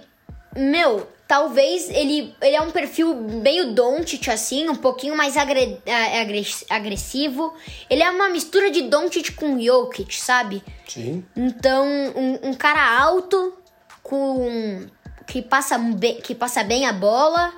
meu, 0.57 1.07
talvez 1.29 1.89
ele, 1.91 2.35
ele 2.43 2.57
é 2.57 2.61
um 2.61 2.71
perfil 2.71 3.15
meio 3.15 3.73
Doncic, 3.73 4.29
assim, 4.29 4.69
um 4.69 4.75
pouquinho 4.75 5.17
mais 5.17 5.37
agre- 5.37 5.79
a- 5.87 6.21
agre- 6.21 6.47
agressivo. 6.71 7.53
Ele 7.89 8.03
é 8.03 8.11
uma 8.11 8.29
mistura 8.31 8.71
de 8.71 8.83
Doncic 8.83 9.35
com 9.37 9.61
Jokic, 9.61 10.17
sabe? 10.17 10.63
Sim. 10.89 11.25
Então, 11.37 11.87
um, 12.17 12.51
um 12.51 12.55
cara 12.55 12.99
alto, 13.01 13.57
com 14.03 14.87
que 15.27 15.43
passa, 15.43 15.77
que 16.23 16.35
passa 16.35 16.63
bem 16.63 16.87
a 16.87 16.93
bola 16.93 17.53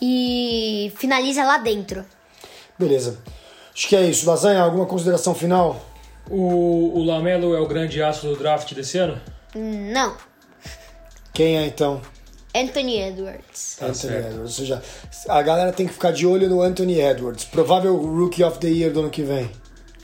e 0.00 0.92
finaliza 0.96 1.42
lá 1.44 1.58
dentro. 1.58 2.04
Beleza. 2.78 3.18
Acho 3.74 3.88
que 3.88 3.96
é 3.96 4.02
isso. 4.02 4.28
Lasanha, 4.28 4.62
alguma 4.62 4.86
consideração 4.86 5.34
final? 5.34 5.84
O, 6.30 6.98
o 6.98 7.04
Lamelo 7.04 7.54
é 7.54 7.60
o 7.60 7.66
grande 7.66 8.02
astro 8.02 8.30
do 8.30 8.36
draft 8.36 8.72
desse 8.74 8.98
ano? 8.98 9.20
Não, 9.54 10.14
Quem 11.32 11.56
é 11.56 11.66
então? 11.66 12.02
Anthony 12.54 13.00
Edwards. 13.00 13.76
Tá 13.78 13.86
Anthony 13.86 14.12
certo. 14.12 14.26
Edwards. 14.28 14.40
Ou 14.40 14.48
seja, 14.48 14.82
a 15.28 15.42
galera 15.42 15.72
tem 15.72 15.86
que 15.86 15.92
ficar 15.92 16.12
de 16.12 16.26
olho 16.26 16.48
no 16.48 16.60
Anthony 16.60 17.00
Edwards. 17.00 17.44
Provável 17.44 17.96
Rookie 17.96 18.42
of 18.42 18.58
the 18.58 18.68
Year 18.68 18.92
do 18.92 19.00
ano 19.00 19.10
que 19.10 19.22
vem. 19.22 19.50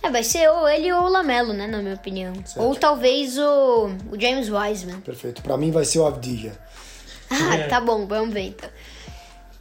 É, 0.03 0.11
vai 0.11 0.23
ser 0.23 0.49
ou 0.51 0.69
ele 0.69 0.93
ou 0.93 1.05
o 1.05 1.09
Lamelo, 1.09 1.53
né, 1.53 1.67
na 1.67 1.79
minha 1.79 1.95
opinião. 1.95 2.33
Ou 2.57 2.75
talvez 2.75 3.39
o, 3.39 3.91
o 4.11 4.21
James 4.21 4.51
Wiseman. 4.51 5.01
Perfeito. 5.01 5.43
Pra 5.43 5.57
mim 5.57 5.71
vai 5.71 5.85
ser 5.85 5.99
o 5.99 6.07
Avdija. 6.07 6.53
Ah, 7.31 7.69
tá 7.69 7.81
bom, 7.81 8.07
vamos 8.07 8.33
ver 8.33 8.49
então. 8.49 8.69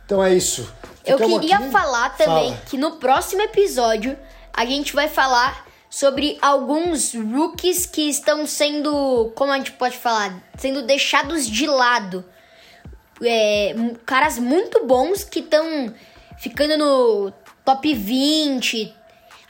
Então 0.05 0.23
é 0.23 0.33
isso. 0.33 0.71
Eu 1.05 1.17
Ficamos 1.17 1.39
queria 1.39 1.57
aqui? 1.57 1.69
falar 1.71 2.09
também 2.17 2.53
Fala. 2.53 2.65
que 2.67 2.77
no 2.77 2.91
próximo 2.93 3.41
episódio 3.41 4.17
a 4.53 4.65
gente 4.65 4.93
vai 4.93 5.07
falar 5.07 5.65
sobre 5.89 6.37
alguns 6.41 7.13
rookies 7.13 7.85
que 7.85 8.09
estão 8.09 8.47
sendo, 8.47 9.31
como 9.35 9.51
a 9.51 9.57
gente 9.57 9.73
pode 9.73 9.97
falar, 9.97 10.41
sendo 10.57 10.81
deixados 10.81 11.45
de 11.45 11.67
lado. 11.67 12.25
É, 13.21 13.75
caras 14.05 14.39
muito 14.39 14.85
bons 14.85 15.23
que 15.23 15.39
estão 15.39 15.93
ficando 16.39 16.77
no 16.77 17.31
top 17.63 17.93
20. 17.93 18.93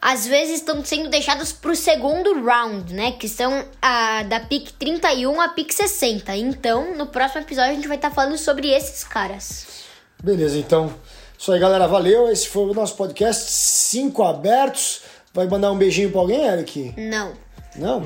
Às 0.01 0.27
vezes 0.27 0.55
estão 0.55 0.83
sendo 0.83 1.09
deixados 1.09 1.53
pro 1.53 1.73
segundo 1.75 2.43
round, 2.43 2.93
né? 2.93 3.13
Que 3.13 3.29
são 3.29 3.65
a, 3.81 4.23
da 4.23 4.41
pick 4.41 4.71
31 4.73 5.39
a 5.39 5.47
pick 5.49 5.71
60. 5.71 6.35
Então, 6.35 6.93
no 6.95 7.07
próximo 7.07 7.41
episódio 7.41 7.71
a 7.71 7.75
gente 7.75 7.87
vai 7.87 7.95
estar 7.95 8.11
falando 8.11 8.37
sobre 8.37 8.69
esses 8.69 9.03
caras. 9.05 9.82
Beleza, 10.23 10.57
então. 10.57 10.93
Isso 11.37 11.51
aí, 11.51 11.59
galera. 11.59 11.85
Valeu. 11.85 12.31
Esse 12.31 12.47
foi 12.47 12.63
o 12.63 12.73
nosso 12.73 12.95
podcast. 12.95 13.51
Cinco 13.51 14.23
abertos. 14.23 15.01
Vai 15.33 15.47
mandar 15.47 15.71
um 15.71 15.77
beijinho 15.77 16.09
pra 16.11 16.21
alguém, 16.21 16.45
Eric? 16.45 16.93
Não. 16.95 17.33
Não? 17.75 18.05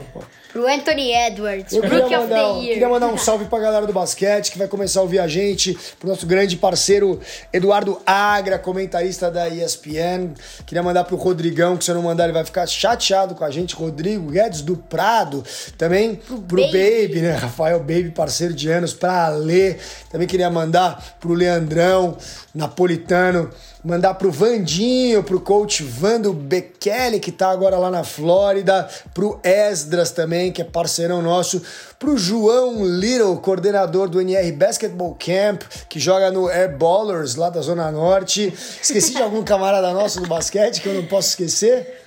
Pro 0.52 0.68
Anthony 0.68 1.12
Edwards, 1.14 1.74
Eu 1.74 1.82
Rookie 1.84 1.96
queria 2.02 2.20
of 2.20 2.30
mandar, 2.30 2.36
the 2.54 2.60
Year. 2.60 2.74
queria 2.74 2.90
mandar 2.90 3.08
um 3.08 3.18
salve 3.18 3.46
pra 3.46 3.60
galera 3.60 3.86
do 3.86 3.94
basquete 3.94 4.52
que 4.52 4.58
vai 4.58 4.68
começar 4.68 5.00
a 5.00 5.04
ouvir 5.04 5.20
a 5.20 5.28
gente, 5.28 5.78
pro 6.00 6.10
nosso 6.10 6.26
grande 6.26 6.56
parceiro 6.58 7.20
Eduardo 7.54 8.02
Agra, 8.06 8.58
comentarista 8.58 9.30
da 9.30 9.48
ESPN. 9.50 10.34
Queria 10.66 10.82
mandar 10.82 11.04
pro 11.04 11.16
Rodrigão, 11.16 11.78
que 11.78 11.84
se 11.84 11.92
eu 11.92 11.96
não 11.96 12.02
mandar 12.02 12.24
ele 12.26 12.34
vai 12.34 12.46
ficar 12.46 12.66
chateado 12.66 13.36
com 13.36 13.44
a 13.44 13.52
gente. 13.52 13.76
Rodrigo 13.76 14.32
Guedes 14.32 14.62
do 14.62 14.76
Prado. 14.78 15.44
Também 15.78 16.16
pro, 16.16 16.38
Baby. 16.62 17.08
Baby. 17.08 17.22
né? 17.22 17.36
Rafael 17.36 17.80
Baby, 17.80 18.12
parceiro 18.12 18.54
de 18.54 18.70
anos, 18.70 18.94
pra 18.94 19.26
Alê. 19.28 19.76
Também 20.10 20.28
queria 20.28 20.50
mandar 20.50 21.18
pro 21.20 21.34
Leandrão, 21.34 22.18
napolitano. 22.54 23.50
Mandar 23.84 24.16
pro 24.16 24.30
Vandinho, 24.32 25.24
pro 25.24 25.40
coach 25.40 25.82
Vando 25.82 26.34
Bekele, 26.34 27.20
que 27.22 27.32
tá 27.32 27.50
agora 27.52 27.78
lá 27.78 27.90
na 27.90 28.04
Flórida. 28.04 28.86
Pro 29.14 29.40
Esdras 29.44 30.12
também, 30.12 30.37
que 30.52 30.62
é 30.62 30.66
parceirão 30.66 31.22
nosso. 31.22 31.62
Pro 32.00 32.18
João 32.18 32.86
Little, 32.86 33.38
coordenador 33.38 34.08
do 34.08 34.22
NR 34.22 34.52
Basketball 34.52 35.16
Camp, 35.16 35.64
que 35.90 36.00
joga 36.00 36.32
no 36.32 36.48
Air 36.48 36.78
Ballers, 36.78 37.36
lá 37.36 37.50
da 37.50 37.62
Zona 37.62 37.92
Norte. 37.92 38.54
Esqueci 38.82 39.14
de 39.14 39.22
algum 39.22 39.44
camarada 39.44 39.92
nosso 39.94 40.22
do 40.22 40.28
basquete 40.28 40.82
que 40.82 40.88
eu 40.88 40.94
não 40.94 41.06
posso 41.06 41.30
esquecer. 41.30 42.04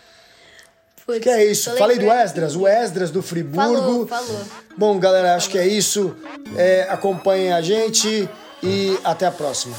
Putz, 1.04 1.20
Que 1.20 1.28
é 1.28 1.44
isso. 1.44 1.76
Falei 1.76 1.98
do. 1.98 2.10
Esdras, 2.10 2.54
o 2.54 2.66
Esdras 2.66 3.10
do 3.10 3.22
Friburgo. 3.22 4.06
Falou, 4.06 4.06
falou. 4.06 4.40
Bom, 4.76 4.98
galera, 4.98 5.34
acho 5.34 5.50
que 5.50 5.58
é 5.58 5.66
isso. 5.66 6.14
É, 6.56 6.86
acompanhem 6.88 7.52
a 7.52 7.60
gente 7.60 8.28
e 8.62 8.98
até 9.04 9.26
a 9.26 9.32
próxima. 9.32 9.74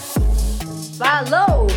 Falou! 0.98 1.68